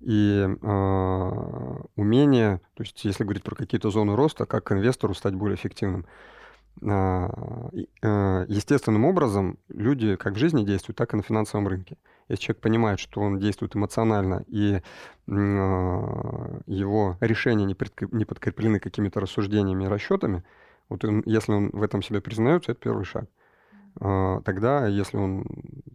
и 0.00 0.46
э, 0.46 1.76
умение, 1.96 2.60
то 2.74 2.82
есть 2.82 3.04
если 3.04 3.24
говорить 3.24 3.42
про 3.42 3.54
какие-то 3.54 3.90
зоны 3.90 4.14
роста, 4.16 4.46
как 4.46 4.72
инвестору 4.72 5.14
стать 5.14 5.34
более 5.34 5.56
эффективным. 5.56 6.06
Э, 6.82 7.28
э, 8.02 8.44
естественным 8.48 9.06
образом 9.06 9.58
люди 9.68 10.16
как 10.16 10.34
в 10.34 10.38
жизни 10.38 10.64
действуют, 10.64 10.98
так 10.98 11.14
и 11.14 11.16
на 11.16 11.22
финансовом 11.22 11.68
рынке. 11.68 11.96
Если 12.28 12.44
человек 12.44 12.60
понимает, 12.62 12.98
что 13.00 13.20
он 13.20 13.38
действует 13.38 13.76
эмоционально, 13.76 14.44
и 14.48 14.74
э, 14.74 14.80
его 16.66 17.16
решения 17.20 17.64
не, 17.64 17.76
не 18.12 18.24
подкреплены 18.24 18.80
какими-то 18.80 19.20
рассуждениями 19.20 19.84
и 19.84 19.88
расчетами, 19.88 20.44
вот 20.88 21.04
он, 21.04 21.22
если 21.24 21.52
он 21.52 21.70
в 21.70 21.82
этом 21.82 22.02
себе 22.02 22.20
признается, 22.20 22.72
это 22.72 22.80
первый 22.80 23.04
шаг. 23.04 23.26
А, 24.00 24.40
тогда, 24.42 24.86
если 24.86 25.16
он 25.16 25.46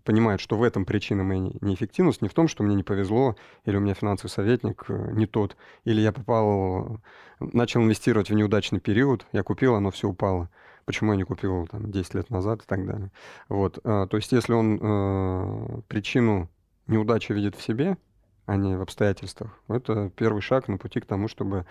понимает, 0.03 0.39
что 0.39 0.57
в 0.57 0.63
этом 0.63 0.85
причина 0.85 1.23
моей 1.23 1.57
неэффективности, 1.61 2.23
не 2.23 2.29
в 2.29 2.33
том, 2.33 2.47
что 2.47 2.63
мне 2.63 2.75
не 2.75 2.83
повезло, 2.83 3.35
или 3.65 3.77
у 3.77 3.79
меня 3.79 3.93
финансовый 3.93 4.31
советник 4.31 4.85
э, 4.87 5.11
не 5.13 5.27
тот, 5.27 5.55
или 5.85 6.01
я 6.01 6.11
попал, 6.11 6.99
начал 7.39 7.81
инвестировать 7.81 8.29
в 8.29 8.33
неудачный 8.33 8.79
период, 8.79 9.25
я 9.31 9.43
купил, 9.43 9.75
оно 9.75 9.91
все 9.91 10.07
упало. 10.07 10.49
Почему 10.85 11.11
я 11.11 11.17
не 11.17 11.23
купил 11.23 11.67
там, 11.67 11.91
10 11.91 12.15
лет 12.15 12.29
назад 12.31 12.63
и 12.63 12.65
так 12.65 12.85
далее. 12.85 13.11
Вот. 13.49 13.79
А, 13.83 14.07
то 14.07 14.17
есть, 14.17 14.31
если 14.31 14.53
он 14.53 14.79
э, 14.81 15.81
причину 15.87 16.49
неудачи 16.87 17.31
видит 17.33 17.55
в 17.55 17.61
себе, 17.61 17.97
а 18.47 18.55
не 18.55 18.75
в 18.75 18.81
обстоятельствах, 18.81 19.51
это 19.67 20.11
первый 20.15 20.41
шаг 20.41 20.67
на 20.67 20.77
пути 20.77 20.99
к 20.99 21.05
тому, 21.05 21.27
чтобы 21.27 21.65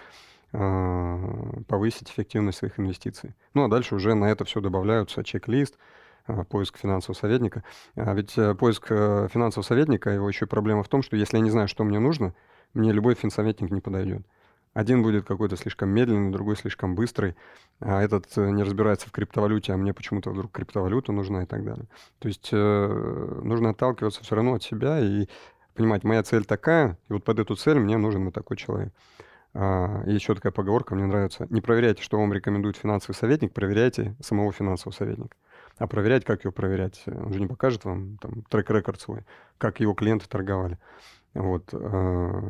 э, 0.53 1.63
повысить 1.67 2.11
эффективность 2.11 2.59
своих 2.59 2.79
инвестиций. 2.79 3.35
Ну 3.53 3.65
а 3.65 3.69
дальше 3.69 3.97
уже 3.97 4.15
на 4.15 4.27
это 4.27 4.45
все 4.45 4.61
добавляются 4.61 5.25
чек-лист, 5.25 5.77
поиск 6.49 6.79
финансового 6.79 7.19
советника. 7.19 7.65
А 7.97 8.15
ведь 8.15 8.37
э, 8.37 8.55
поиск 8.55 8.87
э, 8.91 9.29
финансового 9.33 9.67
советника, 9.67 10.11
его 10.11 10.29
еще 10.29 10.47
проблема 10.47 10.83
в 10.83 10.89
том, 10.89 11.03
что 11.03 11.17
если 11.17 11.37
я 11.37 11.43
не 11.43 11.51
знаю, 11.51 11.69
что 11.69 11.85
мне 11.85 11.99
нужно, 11.99 12.35
мне 12.75 12.93
любой 12.93 13.15
финсоветник 13.15 13.71
не 13.71 13.81
подойдет. 13.81 14.23
Один 14.73 15.03
будет 15.03 15.27
какой-то 15.27 15.57
слишком 15.57 15.89
медленный, 15.89 16.31
другой 16.31 16.57
слишком 16.57 16.95
быстрый, 16.95 17.35
а 17.81 18.01
этот 18.03 18.37
не 18.37 18.63
разбирается 18.63 19.09
в 19.09 19.13
криптовалюте, 19.13 19.73
а 19.73 19.77
мне 19.77 19.93
почему-то 19.93 20.31
вдруг 20.31 20.53
криптовалюта 20.53 21.11
нужна 21.13 21.43
и 21.43 21.47
так 21.47 21.65
далее. 21.65 21.87
То 22.21 22.29
есть 22.29 22.51
э, 22.53 23.41
нужно 23.43 23.71
отталкиваться 23.71 24.23
все 24.23 24.37
равно 24.37 24.55
от 24.55 24.63
себя 24.63 25.01
и 25.01 25.27
понимать, 25.75 26.05
моя 26.05 26.23
цель 26.23 26.45
такая, 26.45 26.99
и 27.09 27.13
вот 27.13 27.25
под 27.25 27.41
эту 27.41 27.57
цель 27.57 27.79
мне 27.79 27.97
нужен 27.97 28.25
вот 28.25 28.35
такой 28.35 28.57
человек. 28.57 28.93
А, 29.53 30.03
еще 30.07 30.35
такая 30.35 30.53
поговорка, 30.53 30.95
мне 30.95 31.07
нравится. 31.07 31.47
Не 31.51 31.61
проверяйте, 31.61 32.03
что 32.03 32.19
вам 32.19 32.33
рекомендует 32.33 32.77
финансовый 32.77 33.15
советник, 33.17 33.53
проверяйте 33.53 34.15
самого 34.21 34.53
финансового 34.53 34.95
советника. 34.95 35.37
А 35.81 35.87
проверять, 35.87 36.27
как 36.27 36.45
его 36.45 36.53
проверять? 36.53 37.03
Он 37.07 37.33
же 37.33 37.41
не 37.41 37.47
покажет 37.47 37.87
вам 37.87 38.19
там 38.19 38.43
трек-рекорд 38.43 39.01
свой, 39.01 39.25
как 39.57 39.81
его 39.81 39.95
клиенты 39.95 40.29
торговали. 40.29 40.79
Вот. 41.35 41.73
Э, 41.73 42.43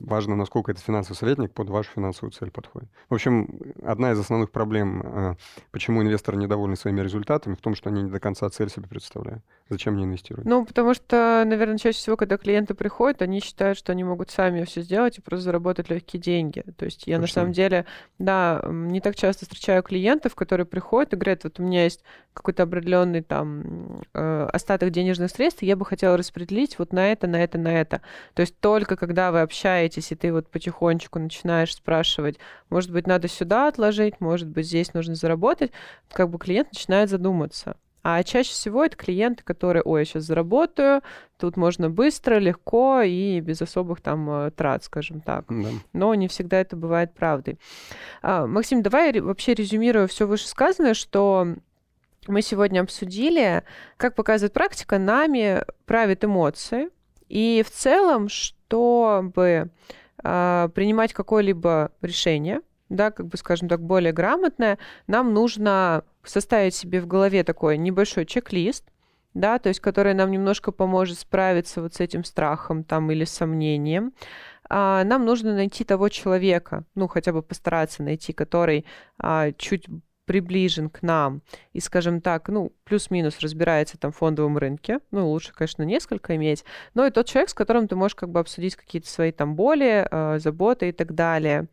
важно, 0.00 0.36
насколько 0.36 0.72
этот 0.72 0.82
финансовый 0.82 1.16
советник 1.16 1.52
под 1.52 1.68
вашу 1.68 1.90
финансовую 1.90 2.32
цель 2.32 2.50
подходит. 2.50 2.88
В 3.10 3.14
общем, 3.14 3.60
одна 3.82 4.12
из 4.12 4.18
основных 4.18 4.50
проблем, 4.50 5.02
э, 5.04 5.34
почему 5.70 6.02
инвесторы 6.02 6.38
недовольны 6.38 6.76
своими 6.76 7.00
результатами, 7.02 7.54
в 7.54 7.60
том, 7.60 7.74
что 7.74 7.90
они 7.90 8.02
не 8.02 8.10
до 8.10 8.18
конца 8.18 8.48
цель 8.48 8.70
себе 8.70 8.88
представляют. 8.88 9.42
Зачем 9.68 9.94
мне 9.94 10.04
инвестировать? 10.04 10.46
Ну, 10.46 10.64
потому 10.64 10.94
что, 10.94 11.44
наверное, 11.44 11.76
чаще 11.76 11.98
всего, 11.98 12.16
когда 12.16 12.38
клиенты 12.38 12.74
приходят, 12.74 13.20
они 13.20 13.40
считают, 13.40 13.76
что 13.76 13.92
они 13.92 14.04
могут 14.04 14.30
сами 14.30 14.64
все 14.64 14.80
сделать 14.80 15.18
и 15.18 15.20
просто 15.20 15.44
заработать 15.44 15.90
легкие 15.90 16.22
деньги. 16.22 16.64
То 16.78 16.86
есть 16.86 17.06
я 17.06 17.16
Точно. 17.16 17.20
на 17.20 17.26
самом 17.26 17.52
деле, 17.52 17.84
да, 18.18 18.62
не 18.66 19.00
так 19.00 19.16
часто 19.16 19.44
встречаю 19.44 19.82
клиентов, 19.82 20.34
которые 20.34 20.66
приходят 20.66 21.12
и 21.12 21.16
говорят, 21.16 21.44
вот 21.44 21.60
у 21.60 21.62
меня 21.62 21.84
есть 21.84 22.02
какой-то 22.32 22.64
определенный 22.64 23.22
там 23.22 24.02
э, 24.12 24.48
остаток 24.52 24.90
денежных 24.90 25.30
средств, 25.30 25.62
и 25.62 25.66
я 25.66 25.74
бы 25.74 25.84
хотела 25.86 26.16
распределить 26.16 26.78
вот 26.78 26.92
на 26.92 27.10
это, 27.10 27.26
на 27.26 27.42
это, 27.42 27.58
на 27.58 27.68
это. 27.68 28.02
То 28.34 28.40
есть 28.40 28.58
только 28.60 28.96
когда 28.96 29.32
вы 29.32 29.40
общаетесь, 29.40 30.12
и 30.12 30.14
ты 30.14 30.32
вот 30.32 30.50
потихонечку 30.50 31.18
начинаешь 31.18 31.74
спрашивать, 31.74 32.38
может 32.70 32.90
быть, 32.90 33.06
надо 33.06 33.28
сюда 33.28 33.68
отложить, 33.68 34.20
может 34.20 34.48
быть, 34.48 34.66
здесь 34.66 34.94
нужно 34.94 35.14
заработать, 35.14 35.72
как 36.10 36.30
бы 36.30 36.38
клиент 36.38 36.72
начинает 36.72 37.10
задуматься. 37.10 37.76
А 38.08 38.22
чаще 38.22 38.52
всего 38.52 38.84
это 38.84 38.96
клиенты, 38.96 39.42
которые, 39.42 39.82
ой, 39.82 40.02
я 40.02 40.04
сейчас 40.04 40.22
заработаю, 40.22 41.02
тут 41.38 41.56
можно 41.56 41.90
быстро, 41.90 42.38
легко 42.38 43.00
и 43.00 43.40
без 43.40 43.60
особых 43.60 44.00
там 44.00 44.30
э, 44.30 44.50
трат, 44.52 44.84
скажем 44.84 45.20
так. 45.20 45.44
Да. 45.48 45.68
Но 45.92 46.14
не 46.14 46.28
всегда 46.28 46.60
это 46.60 46.76
бывает 46.76 47.12
правдой. 47.14 47.58
А, 48.22 48.46
Максим, 48.46 48.82
давай 48.82 49.18
вообще 49.18 49.54
резюмирую 49.54 50.06
все 50.06 50.28
вышесказанное, 50.28 50.94
что 50.94 51.56
мы 52.28 52.42
сегодня 52.42 52.80
обсудили, 52.80 53.64
как 53.96 54.14
показывает 54.14 54.52
практика, 54.52 54.98
нами 54.98 55.64
правят 55.84 56.24
эмоции, 56.24 56.90
и 57.28 57.64
в 57.66 57.70
целом, 57.70 58.28
чтобы 58.28 59.70
э, 60.22 60.68
принимать 60.74 61.12
какое-либо 61.12 61.92
решение, 62.02 62.60
да, 62.88 63.10
как 63.10 63.26
бы, 63.26 63.36
скажем 63.36 63.68
так, 63.68 63.80
более 63.80 64.12
грамотное, 64.12 64.78
нам 65.06 65.34
нужно 65.34 66.04
составить 66.22 66.74
себе 66.74 67.00
в 67.00 67.06
голове 67.06 67.44
такой 67.44 67.78
небольшой 67.78 68.26
чек-лист, 68.26 68.84
да, 69.34 69.58
то 69.58 69.68
есть 69.68 69.80
который 69.80 70.14
нам 70.14 70.30
немножко 70.30 70.72
поможет 70.72 71.18
справиться 71.18 71.82
вот 71.82 71.94
с 71.94 72.00
этим 72.00 72.24
страхом 72.24 72.84
там 72.84 73.10
или 73.10 73.24
сомнением. 73.24 74.12
А, 74.68 75.04
нам 75.04 75.24
нужно 75.24 75.54
найти 75.54 75.84
того 75.84 76.08
человека, 76.08 76.84
ну, 76.94 77.06
хотя 77.06 77.32
бы 77.32 77.42
постараться 77.42 78.02
найти, 78.02 78.32
который 78.32 78.86
а, 79.18 79.52
чуть 79.52 79.86
приближен 80.26 80.90
к 80.90 81.02
нам 81.02 81.40
и, 81.72 81.80
скажем 81.80 82.20
так, 82.20 82.48
ну, 82.48 82.72
плюс-минус 82.84 83.40
разбирается 83.40 83.96
там 83.96 84.12
в 84.12 84.16
фондовом 84.16 84.58
рынке, 84.58 84.98
ну, 85.10 85.30
лучше, 85.30 85.54
конечно, 85.54 85.84
несколько 85.84 86.36
иметь, 86.36 86.64
но 86.94 87.06
и 87.06 87.10
тот 87.10 87.26
человек, 87.26 87.48
с 87.48 87.54
которым 87.54 87.88
ты 87.88 87.96
можешь 87.96 88.16
как 88.16 88.28
бы 88.28 88.40
обсудить 88.40 88.76
какие-то 88.76 89.08
свои 89.08 89.32
там 89.32 89.54
боли, 89.54 90.06
э, 90.10 90.38
заботы 90.38 90.90
и 90.90 90.92
так 90.92 91.14
далее. 91.14 91.68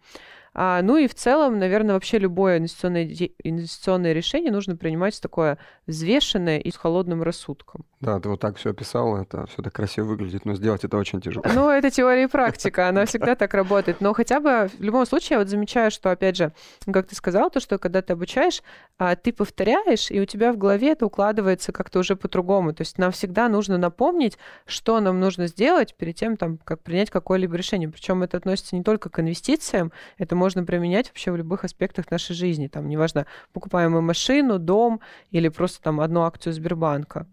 А, 0.54 0.82
ну 0.82 0.98
и 0.98 1.08
в 1.08 1.16
целом, 1.16 1.58
наверное, 1.58 1.96
вообще 1.96 2.20
любое 2.20 2.60
инвестиционное, 2.60 3.06
инвестиционное 3.44 4.13
решение 4.13 4.52
нужно 4.52 4.76
принимать 4.76 5.20
такое 5.22 5.58
взвешенное 5.88 6.60
и 6.60 6.72
с 6.72 6.76
холодным 6.76 7.24
рассудком. 7.24 7.86
Да, 8.00 8.20
ты 8.20 8.30
вот 8.30 8.39
так 8.39 8.58
все 8.58 8.72
описал, 8.72 9.16
это 9.18 9.48
все 9.48 9.62
так 9.62 9.74
красиво 9.74 10.06
выглядит, 10.06 10.44
но 10.46 10.56
сделать 10.56 10.84
это 10.84 10.98
очень 10.98 11.22
тяжело. 11.22 11.44
Ну, 11.54 11.70
это 11.70 11.89
теория 11.89 12.24
и 12.24 12.28
практика, 12.32 12.89
она 12.89 13.06
всегда 13.06 13.36
так 13.36 13.54
работает. 13.54 14.02
Но 14.02 14.13
хотя 14.13 14.39
бы 14.39 14.70
в 14.78 14.82
любом 14.82 15.06
случае 15.06 15.36
я 15.36 15.39
вот 15.39 15.48
замечаю, 15.48 15.89
что, 15.89 16.12
опять 16.12 16.36
же, 16.36 16.52
как 16.92 17.08
ты 17.08 17.16
сказал, 17.16 17.50
то, 17.50 17.60
что 17.60 17.78
когда 17.78 18.02
ты 18.02 18.13
обучаешь, 18.13 18.62
а, 18.98 19.16
ты 19.16 19.32
повторяешь, 19.32 20.12
и 20.12 20.20
у 20.20 20.26
тебя 20.26 20.52
в 20.52 20.58
голове 20.58 20.92
это 20.92 21.06
укладывается 21.06 21.72
как-то 21.72 22.00
уже 22.00 22.16
по-другому. 22.16 22.74
То 22.74 22.82
есть 22.82 22.98
нам 22.98 23.12
всегда 23.12 23.48
нужно 23.48 23.78
напомнить, 23.78 24.38
что 24.66 25.00
нам 25.00 25.20
нужно 25.20 25.48
сделать 25.48 25.96
перед 25.96 26.16
тем, 26.16 26.36
там, 26.36 26.58
как 26.58 26.84
принять 26.84 27.10
какое-либо 27.10 27.56
решение. 27.56 27.89
Причем 27.89 28.22
это 28.22 28.38
относится 28.38 28.76
не 28.76 28.84
только 28.84 29.10
к 29.10 29.20
инвестициям, 29.20 29.94
это 30.18 30.36
можно 30.44 30.66
применять 30.66 31.08
вообще 31.08 31.32
в 31.32 31.38
любых 31.38 31.64
аспектах 31.64 32.12
нашей 32.12 32.36
жизни. 32.36 32.68
Там, 32.68 32.90
неважно, 32.90 33.28
покупаем 33.54 33.94
мы 33.94 34.02
машину, 34.02 34.60
дом 34.60 35.00
или 35.32 35.48
просто 35.48 35.82
там 35.82 36.02
одну 36.02 36.24
акцию 36.24 36.52
Сбербанка. 36.52 37.28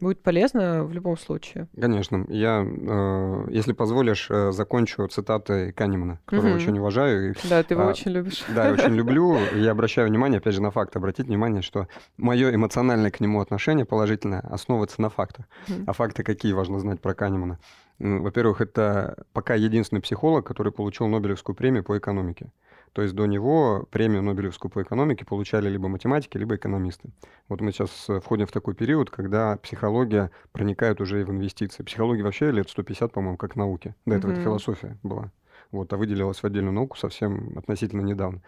Будет 0.00 0.22
полезно 0.22 0.84
в 0.84 0.92
любом 0.92 1.18
случае. 1.18 1.68
Конечно. 1.78 2.24
Я, 2.28 2.64
э, 2.64 3.46
если 3.50 3.72
позволишь, 3.72 4.28
э, 4.30 4.50
закончу 4.50 5.06
цитатой 5.08 5.72
Канемана, 5.72 6.20
которую 6.24 6.54
угу. 6.54 6.62
очень 6.62 6.78
уважаю. 6.78 7.34
Да, 7.48 7.62
ты 7.62 7.74
его 7.74 7.84
а, 7.84 7.88
очень 7.88 8.10
любишь. 8.10 8.42
Да, 8.48 8.68
я 8.68 8.72
очень 8.72 8.94
люблю. 8.94 9.36
Я 9.54 9.72
обращаю 9.72 10.08
внимание, 10.08 10.38
опять 10.38 10.54
же, 10.54 10.62
на 10.62 10.70
факт. 10.70 10.96
Обратить 10.96 11.26
внимание, 11.26 11.60
что 11.60 11.86
мое 12.16 12.54
эмоциональное 12.54 13.10
к 13.10 13.20
нему 13.20 13.40
отношение 13.40 13.84
положительное 13.84 14.40
основывается 14.40 15.02
на 15.02 15.10
фактах. 15.10 15.46
Угу. 15.68 15.84
А 15.86 15.92
факты 15.92 16.22
какие 16.22 16.52
важно 16.52 16.78
знать 16.80 17.00
про 17.00 17.12
Канемана? 17.12 17.58
Во-первых, 17.98 18.62
это 18.62 19.24
пока 19.34 19.54
единственный 19.54 20.00
психолог, 20.00 20.46
который 20.46 20.72
получил 20.72 21.06
Нобелевскую 21.08 21.54
премию 21.54 21.84
по 21.84 21.98
экономике. 21.98 22.50
То 22.92 23.02
есть 23.02 23.14
до 23.14 23.26
него 23.26 23.86
премию 23.90 24.22
Нобелевскую 24.22 24.70
по 24.70 24.82
экономике 24.82 25.24
получали 25.24 25.68
либо 25.68 25.88
математики, 25.88 26.36
либо 26.36 26.56
экономисты. 26.56 27.10
Вот 27.48 27.60
мы 27.60 27.70
сейчас 27.70 28.08
э, 28.08 28.20
входим 28.20 28.46
в 28.46 28.52
такой 28.52 28.74
период, 28.74 29.10
когда 29.10 29.56
психология 29.58 30.30
проникает 30.52 31.00
уже 31.00 31.20
и 31.20 31.24
в 31.24 31.30
инвестиции. 31.30 31.84
Психология 31.84 32.24
вообще 32.24 32.50
лет 32.50 32.68
150, 32.68 33.12
по-моему, 33.12 33.36
как 33.36 33.54
науки. 33.54 33.94
До 34.06 34.16
этого 34.16 34.32
mm-hmm. 34.32 34.34
это 34.34 34.42
философия 34.42 34.98
была. 35.04 35.30
Вот, 35.70 35.92
а 35.92 35.96
выделилась 35.96 36.42
в 36.42 36.44
отдельную 36.44 36.72
науку 36.72 36.96
совсем 36.96 37.56
относительно 37.56 38.00
недавно. 38.00 38.42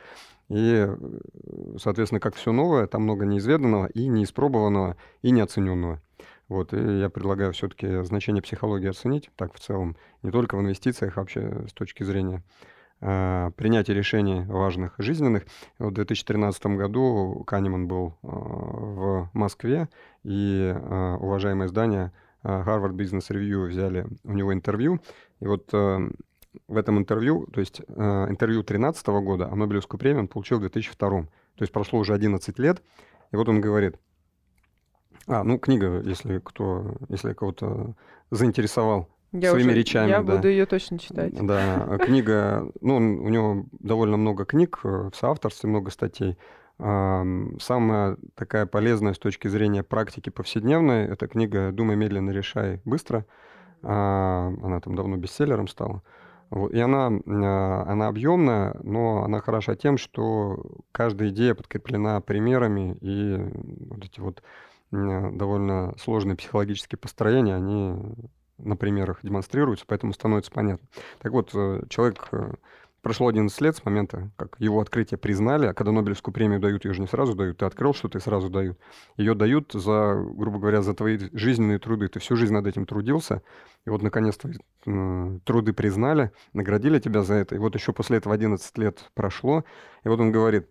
И, 0.48 0.86
э, 0.88 0.96
соответственно, 1.78 2.18
как 2.18 2.34
все 2.34 2.50
новое, 2.50 2.88
там 2.88 3.02
много 3.02 3.24
неизведанного 3.24 3.86
и 3.86 4.08
неиспробованного, 4.08 4.96
и 5.22 5.30
неоцененного. 5.30 6.00
Вот, 6.48 6.74
и 6.74 6.98
я 6.98 7.08
предлагаю 7.10 7.52
все-таки 7.52 8.02
значение 8.02 8.42
психологии 8.42 8.88
оценить, 8.88 9.30
так 9.36 9.54
в 9.54 9.60
целом, 9.60 9.96
не 10.22 10.32
только 10.32 10.56
в 10.56 10.60
инвестициях, 10.60 11.16
а 11.16 11.20
вообще 11.20 11.64
с 11.68 11.72
точки 11.72 12.02
зрения 12.02 12.42
Э, 12.42 12.70
принятия 13.56 13.94
решений 13.94 14.44
важных 14.46 14.94
жизненных. 14.98 15.44
В 15.78 15.90
2013 15.90 16.66
году 16.66 17.42
Канеман 17.46 17.88
был 17.88 18.14
э, 18.22 18.26
в 18.26 19.30
Москве, 19.32 19.88
и 20.22 20.72
э, 20.74 21.16
уважаемое 21.20 21.66
издание 21.66 22.12
Harvard 22.44 22.92
Business 22.92 23.30
Review 23.30 23.66
взяли 23.66 24.06
у 24.24 24.32
него 24.32 24.52
интервью. 24.52 25.00
И 25.40 25.46
вот 25.46 25.72
в 25.72 26.76
этом 26.76 26.98
интервью, 26.98 27.46
то 27.52 27.60
есть 27.60 27.80
интервью 27.80 28.62
2013 28.62 29.06
года, 29.06 29.48
а 29.50 29.54
Нобелевскую 29.54 30.00
премию 30.00 30.22
он 30.22 30.28
получил 30.28 30.58
в 30.58 30.62
2002. 30.62 31.08
То 31.08 31.28
есть 31.60 31.72
прошло 31.72 32.00
уже 32.00 32.14
11 32.14 32.58
лет, 32.58 32.82
и 33.30 33.36
вот 33.36 33.48
он 33.48 33.60
говорит, 33.60 33.96
а, 35.26 35.44
ну, 35.44 35.58
книга, 35.58 36.00
если 36.04 36.38
кто, 36.38 36.96
если 37.08 37.32
кого-то 37.32 37.94
заинтересовал 38.30 39.08
я 39.32 39.50
своими 39.50 39.68
уже, 39.68 39.78
речами. 39.78 40.10
Я 40.10 40.22
да. 40.22 40.36
буду 40.36 40.48
ее 40.48 40.66
точно 40.66 40.98
читать. 40.98 41.34
Да, 41.34 41.98
книга, 41.98 42.70
ну, 42.80 42.96
у 42.96 43.28
него 43.28 43.66
довольно 43.72 44.16
много 44.16 44.44
книг 44.44 44.80
э, 44.84 45.10
в 45.12 45.16
соавторстве, 45.16 45.68
много 45.68 45.90
статей. 45.90 46.36
Самая 46.78 48.16
такая 48.34 48.66
полезная 48.66 49.12
с 49.12 49.18
точки 49.18 49.46
зрения 49.46 49.84
практики 49.84 50.30
повседневной, 50.30 51.04
это 51.04 51.28
книга 51.28 51.70
«Думай 51.70 51.94
медленно, 51.94 52.30
решай 52.30 52.80
быстро». 52.84 53.24
А, 53.82 54.52
она 54.62 54.80
там 54.80 54.94
давно 54.94 55.16
бестселлером 55.16 55.68
стала. 55.68 56.02
Вот. 56.50 56.72
И 56.72 56.80
она, 56.80 57.06
а, 57.06 57.84
она 57.86 58.08
объемная, 58.08 58.76
но 58.82 59.24
она 59.24 59.40
хороша 59.40 59.74
тем, 59.74 59.96
что 59.98 60.64
каждая 60.92 61.30
идея 61.30 61.54
подкреплена 61.54 62.20
примерами, 62.20 62.96
и 63.00 63.36
вот 63.88 64.04
эти 64.04 64.20
вот 64.20 64.42
довольно 64.90 65.94
сложные 65.98 66.36
психологические 66.36 66.98
построения, 66.98 67.54
они 67.54 67.96
на 68.62 68.76
примерах 68.76 69.20
демонстрируются, 69.22 69.84
поэтому 69.86 70.12
становится 70.12 70.50
понятно. 70.50 70.86
Так 71.20 71.32
вот, 71.32 71.50
э, 71.54 71.82
человек 71.88 72.28
э, 72.32 72.52
Прошло 73.02 73.26
11 73.26 73.60
лет 73.60 73.76
с 73.76 73.84
момента, 73.84 74.30
как 74.36 74.54
его 74.60 74.80
открытие 74.80 75.18
признали, 75.18 75.66
а 75.66 75.74
когда 75.74 75.90
Нобелевскую 75.90 76.32
премию 76.32 76.60
дают, 76.60 76.84
ее 76.84 76.94
же 76.94 77.00
не 77.00 77.08
сразу 77.08 77.34
дают, 77.34 77.58
ты 77.58 77.64
открыл 77.64 77.94
что-то 77.94 78.18
и 78.18 78.20
сразу 78.20 78.48
дают. 78.48 78.78
Ее 79.16 79.34
дают 79.34 79.72
за, 79.72 80.14
грубо 80.14 80.60
говоря, 80.60 80.82
за 80.82 80.94
твои 80.94 81.18
жизненные 81.32 81.80
труды. 81.80 82.06
Ты 82.06 82.20
всю 82.20 82.36
жизнь 82.36 82.54
над 82.54 82.64
этим 82.68 82.86
трудился, 82.86 83.42
и 83.84 83.90
вот 83.90 84.02
наконец 84.02 84.36
твои 84.36 84.54
э, 84.86 85.38
труды 85.44 85.72
признали, 85.72 86.30
наградили 86.52 87.00
тебя 87.00 87.22
за 87.22 87.34
это. 87.34 87.56
И 87.56 87.58
вот 87.58 87.74
еще 87.74 87.92
после 87.92 88.18
этого 88.18 88.36
11 88.36 88.78
лет 88.78 89.10
прошло, 89.14 89.64
и 90.04 90.08
вот 90.08 90.20
он 90.20 90.30
говорит, 90.30 90.68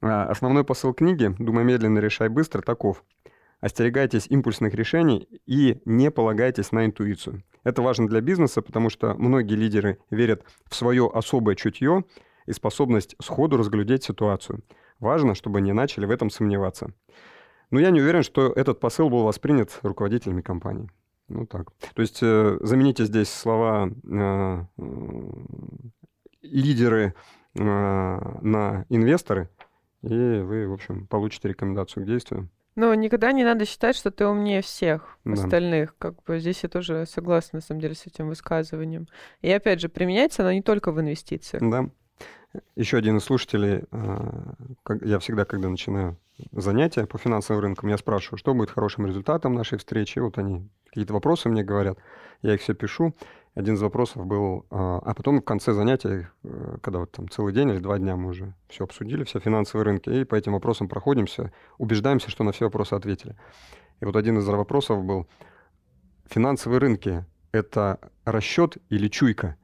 «А, 0.00 0.24
основной 0.24 0.64
посыл 0.64 0.92
книги 0.92 1.32
«Думай 1.38 1.62
медленно, 1.62 2.00
решай 2.00 2.28
быстро» 2.28 2.60
таков– 2.60 3.04
Остерегайтесь 3.60 4.28
импульсных 4.28 4.74
решений 4.74 5.28
и 5.46 5.80
не 5.84 6.10
полагайтесь 6.10 6.70
на 6.70 6.86
интуицию. 6.86 7.42
Это 7.64 7.82
важно 7.82 8.06
для 8.06 8.20
бизнеса, 8.20 8.62
потому 8.62 8.88
что 8.88 9.14
многие 9.14 9.54
лидеры 9.54 9.98
верят 10.10 10.44
в 10.66 10.74
свое 10.76 11.10
особое 11.12 11.56
чутье 11.56 12.04
и 12.46 12.52
способность 12.52 13.16
сходу 13.20 13.56
разглядеть 13.56 14.04
ситуацию. 14.04 14.62
Важно, 15.00 15.34
чтобы 15.34 15.60
не 15.60 15.72
начали 15.72 16.06
в 16.06 16.10
этом 16.10 16.30
сомневаться. 16.30 16.92
Но 17.70 17.80
я 17.80 17.90
не 17.90 18.00
уверен, 18.00 18.22
что 18.22 18.52
этот 18.52 18.80
посыл 18.80 19.10
был 19.10 19.24
воспринят 19.24 19.78
руководителями 19.82 20.40
компании. 20.40 20.88
Ну 21.28 21.46
так. 21.46 21.72
То 21.94 22.02
есть 22.02 22.20
э, 22.22 22.58
замените 22.62 23.04
здесь 23.04 23.28
слова 23.28 23.90
э, 23.90 24.64
лидеры 26.42 27.14
э, 27.54 27.62
на 27.62 28.86
инвесторы, 28.88 29.50
и 30.02 30.08
вы, 30.08 30.68
в 30.68 30.72
общем, 30.72 31.06
получите 31.06 31.48
рекомендацию 31.48 32.04
к 32.04 32.06
действию. 32.06 32.48
Но 32.76 32.94
никогда 32.94 33.32
не 33.32 33.44
надо 33.44 33.64
считать, 33.64 33.96
что 33.96 34.10
ты 34.10 34.26
умнее 34.26 34.62
всех 34.62 35.18
да. 35.24 35.32
остальных. 35.32 35.96
Как 35.98 36.22
бы 36.22 36.38
здесь 36.38 36.62
я 36.62 36.68
тоже 36.68 37.06
согласна, 37.06 37.58
на 37.58 37.60
самом 37.60 37.80
деле, 37.80 37.94
с 37.94 38.06
этим 38.06 38.28
высказыванием. 38.28 39.08
И 39.42 39.50
опять 39.50 39.80
же, 39.80 39.88
применяется 39.88 40.42
оно 40.42 40.52
не 40.52 40.62
только 40.62 40.92
в 40.92 41.00
инвестициях. 41.00 41.62
Да. 41.68 41.90
Еще 42.76 42.96
один 42.96 43.18
из 43.18 43.24
слушателей, 43.24 43.84
а, 43.90 44.54
я 45.02 45.18
всегда, 45.18 45.44
когда 45.44 45.68
начинаю 45.68 46.16
занятия 46.52 47.06
по 47.06 47.18
финансовым 47.18 47.62
рынкам, 47.62 47.90
я 47.90 47.98
спрашиваю, 47.98 48.38
что 48.38 48.54
будет 48.54 48.70
хорошим 48.70 49.06
результатом 49.06 49.54
нашей 49.54 49.78
встречи. 49.78 50.18
Вот 50.18 50.38
они 50.38 50.68
какие-то 50.86 51.12
вопросы 51.12 51.48
мне 51.48 51.62
говорят, 51.62 51.98
я 52.42 52.54
их 52.54 52.60
все 52.60 52.74
пишу 52.74 53.14
один 53.54 53.74
из 53.74 53.82
вопросов 53.82 54.26
был, 54.26 54.66
а, 54.70 54.98
а 54.98 55.14
потом 55.14 55.40
в 55.40 55.44
конце 55.44 55.72
занятия, 55.72 56.30
э, 56.44 56.76
когда 56.82 57.00
вот 57.00 57.12
там 57.12 57.28
целый 57.28 57.52
день 57.52 57.70
или 57.70 57.78
два 57.78 57.98
дня 57.98 58.16
мы 58.16 58.30
уже 58.30 58.54
все 58.68 58.84
обсудили, 58.84 59.24
все 59.24 59.40
финансовые 59.40 59.84
рынки, 59.84 60.10
и 60.10 60.24
по 60.24 60.34
этим 60.34 60.52
вопросам 60.52 60.88
проходимся, 60.88 61.52
убеждаемся, 61.78 62.30
что 62.30 62.44
на 62.44 62.52
все 62.52 62.66
вопросы 62.66 62.94
ответили. 62.94 63.36
И 64.00 64.04
вот 64.04 64.16
один 64.16 64.38
из 64.38 64.46
вопросов 64.46 65.04
был, 65.04 65.28
финансовые 66.26 66.78
рынки— 66.78 67.24
это 67.52 67.98
расчет 68.24 68.76
или 68.90 69.08
чуйка? 69.08 69.56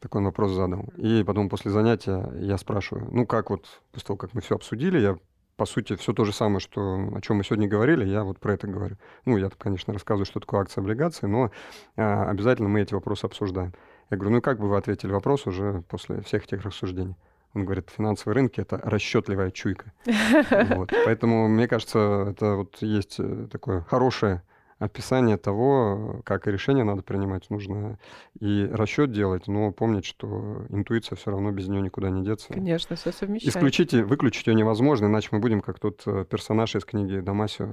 Такой 0.00 0.22
вопрос 0.22 0.52
задал. 0.52 0.86
И 0.96 1.22
потом 1.22 1.48
после 1.48 1.70
занятия 1.70 2.28
я 2.36 2.58
спрашиваю, 2.58 3.08
ну 3.12 3.26
как 3.26 3.50
вот, 3.50 3.82
после 3.92 4.06
того, 4.06 4.16
как 4.16 4.34
мы 4.34 4.40
все 4.40 4.56
обсудили, 4.56 4.98
я 4.98 5.18
по 5.56 5.66
сути, 5.66 5.96
все 5.96 6.12
то 6.12 6.24
же 6.24 6.32
самое, 6.32 6.60
что, 6.60 7.08
о 7.14 7.20
чем 7.20 7.36
мы 7.36 7.44
сегодня 7.44 7.68
говорили, 7.68 8.04
я 8.04 8.24
вот 8.24 8.38
про 8.40 8.54
это 8.54 8.66
говорю. 8.66 8.96
Ну, 9.24 9.36
я, 9.36 9.50
конечно, 9.50 9.92
рассказываю, 9.92 10.26
что 10.26 10.40
такое 10.40 10.60
акция 10.60 10.82
облигации, 10.82 11.26
но 11.26 11.50
а, 11.96 12.30
обязательно 12.30 12.68
мы 12.68 12.80
эти 12.80 12.94
вопросы 12.94 13.26
обсуждаем. 13.26 13.72
Я 14.10 14.16
говорю, 14.16 14.36
ну 14.36 14.42
как 14.42 14.58
бы 14.58 14.68
вы 14.68 14.76
ответили 14.76 15.12
вопрос 15.12 15.46
уже 15.46 15.82
после 15.88 16.20
всех 16.22 16.44
этих 16.44 16.62
рассуждений? 16.62 17.16
Он 17.54 17.64
говорит, 17.64 17.90
финансовые 17.94 18.34
рынки— 18.34 18.60
это 18.62 18.78
расчетливая 18.82 19.50
чуйка. 19.50 19.92
Вот. 20.76 20.90
Поэтому, 21.04 21.48
мне 21.48 21.68
кажется, 21.68 22.28
это 22.30 22.56
вот 22.56 22.78
есть 22.80 23.16
э, 23.18 23.48
такое 23.50 23.82
хорошее 23.82 24.42
описание 24.82 25.36
того, 25.36 26.22
как 26.24 26.46
решение 26.46 26.84
надо 26.84 27.02
принимать. 27.02 27.48
Нужно 27.50 27.98
и 28.40 28.68
расчет 28.72 29.12
делать, 29.12 29.46
но 29.46 29.70
помнить, 29.72 30.04
что 30.04 30.66
интуиция 30.70 31.16
все 31.16 31.30
равно 31.30 31.52
без 31.52 31.68
нее 31.68 31.80
никуда 31.80 32.10
не 32.10 32.24
деться. 32.24 32.52
Конечно, 32.52 32.96
все 32.96 33.12
совмещается. 33.12 33.58
Исключить 33.58 33.94
и 33.94 34.02
выключить 34.02 34.46
ее 34.46 34.54
невозможно, 34.54 35.06
иначе 35.06 35.28
мы 35.32 35.38
будем 35.38 35.60
как 35.60 35.78
тот 35.78 36.02
э, 36.06 36.24
персонаж 36.28 36.74
из 36.74 36.84
книги 36.84 37.20
Дамасио. 37.20 37.68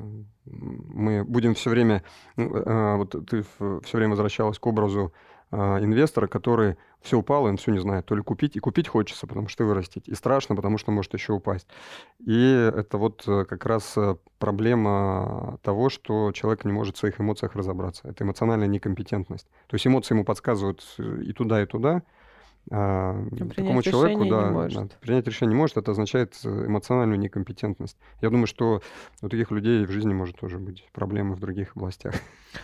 Мы 0.45 1.24
будем 1.24 1.56
все 1.56 1.69
время... 1.69 2.04
Ну, 2.36 2.56
э, 2.56 2.95
вот 2.98 3.15
ты 3.28 3.43
все 3.43 3.98
время 3.98 4.12
возвращалась 4.12 4.60
к 4.60 4.65
образу 4.67 5.12
а, 5.12 5.29
инвестора, 5.52 6.28
который 6.28 6.78
все 7.02 7.18
упало, 7.18 7.48
он 7.48 7.58
все 7.58 7.72
не 7.72 7.80
знает, 7.80 8.06
то 8.06 8.16
ли 8.16 8.22
купить, 8.22 8.56
и 8.56 8.60
купить 8.60 8.88
хочется, 8.88 9.26
потому 9.26 9.48
что 9.48 9.64
вырастить, 9.64 10.08
и 10.08 10.16
страшно, 10.16 10.56
потому 10.56 10.78
что 10.78 10.92
может 10.92 11.14
еще 11.14 11.34
упасть. 11.34 11.68
И 12.20 12.72
это 12.76 12.98
вот 12.98 13.24
э, 13.28 13.46
как 13.46 13.66
раз 13.66 13.94
э, 13.98 14.18
проблема 14.38 15.58
того, 15.64 15.90
что 15.90 16.32
человек 16.34 16.66
не 16.66 16.72
может 16.72 16.98
в 16.98 17.00
своих 17.00 17.20
эмоциях 17.20 17.56
разобраться. 17.56 18.08
Это 18.08 18.24
эмоциональная 18.24 18.68
некомпетентность. 18.68 19.48
То 19.68 19.76
есть 19.76 19.88
эмоции 19.88 20.14
ему 20.14 20.26
подсказывают 20.26 20.84
э, 20.98 21.22
и 21.24 21.32
туда, 21.32 21.64
и 21.64 21.66
туда, 21.66 22.04
а, 22.72 23.26
принять 23.32 23.56
такому 23.56 23.82
человеку 23.82 24.26
да, 24.26 24.52
может. 24.52 24.90
Да, 24.90 24.96
принять 25.02 25.26
решение 25.28 25.56
не 25.56 25.60
может, 25.60 25.78
это 25.78 25.92
означает 25.92 26.36
эмоциональную 26.44 27.18
некомпетентность. 27.20 27.98
Я 28.22 28.30
думаю, 28.30 28.46
что 28.46 28.82
у 29.22 29.30
таких 29.30 29.50
людей 29.52 29.86
в 29.86 29.92
жизни 29.92 30.14
может 30.14 30.38
тоже 30.38 30.60
быть 30.60 30.86
проблемы 30.94 31.36
в 31.36 31.40
других 31.40 31.76
областях. 31.76 32.14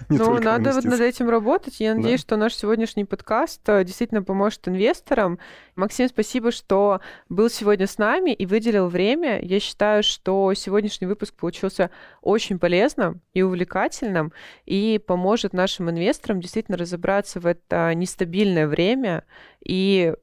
Ну, 0.10 0.40
надо 0.40 0.72
вот 0.74 0.84
над 0.84 1.00
этим 1.00 1.30
работать. 1.30 1.80
Я 1.80 1.94
надеюсь, 1.94 2.22
да. 2.22 2.28
что 2.28 2.38
наш 2.38 2.56
сегодняшний 2.56 3.06
подкаст 3.06 3.62
э, 3.70 3.84
действительно 3.84 4.24
поможет 4.24 4.68
инвесторам. 4.68 5.38
Максим, 5.76 6.08
спасибо, 6.08 6.50
что 6.50 7.02
был 7.30 7.52
сегодня 7.52 7.86
с 7.86 8.00
нами 8.00 8.34
и 8.34 8.48
выделил 8.48 8.88
время. 8.88 9.40
Я 9.44 9.60
считаю, 9.60 10.02
что 10.02 10.52
сегодняшний 10.56 11.06
выпуск 11.06 11.36
получился 11.36 11.92
очень 12.24 12.58
полезным 12.58 13.22
и 13.36 13.44
увлекательным 13.44 14.34
и 14.66 15.00
поможет 15.06 15.54
нашим 15.54 15.90
инвесторам 15.92 16.42
действительно 16.42 16.80
разобраться 16.80 17.40
в 17.40 17.46
это 17.46 17.94
нестабильное 17.94 18.68
время 18.68 19.24
и 19.66 20.14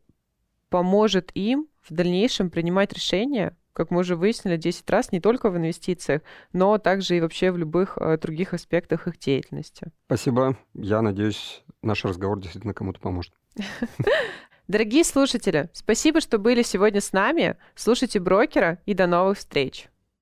поможет 0.70 1.30
им 1.34 1.66
в 1.82 1.92
дальнейшем 1.92 2.50
принимать 2.50 2.92
решения 2.92 3.56
как 3.72 3.90
мы 3.90 4.00
уже 4.00 4.16
выяснили, 4.16 4.56
10 4.56 4.88
раз 4.90 5.12
не 5.12 5.20
только 5.20 5.50
в 5.50 5.56
инвестициях, 5.56 6.22
но 6.52 6.78
также 6.78 7.16
и 7.16 7.20
вообще 7.20 7.50
в 7.50 7.56
любых 7.56 7.96
э, 7.98 8.18
других 8.18 8.54
аспектах 8.54 9.06
их 9.06 9.18
деятельности. 9.18 9.88
Спасибо. 10.06 10.58
Я 10.74 11.00
надеюсь, 11.02 11.64
наш 11.82 12.04
разговор 12.04 12.38
действительно 12.38 12.74
кому-то 12.74 13.00
поможет. 13.00 13.32
Дорогие 14.68 15.04
слушатели, 15.04 15.70
спасибо, 15.72 16.20
что 16.20 16.38
были 16.38 16.62
сегодня 16.62 17.00
с 17.00 17.12
нами. 17.12 17.56
Слушайте 17.74 18.20
брокера 18.20 18.78
и 18.86 18.94
до 18.94 19.06
новых 19.06 19.38
встреч. 19.38 19.88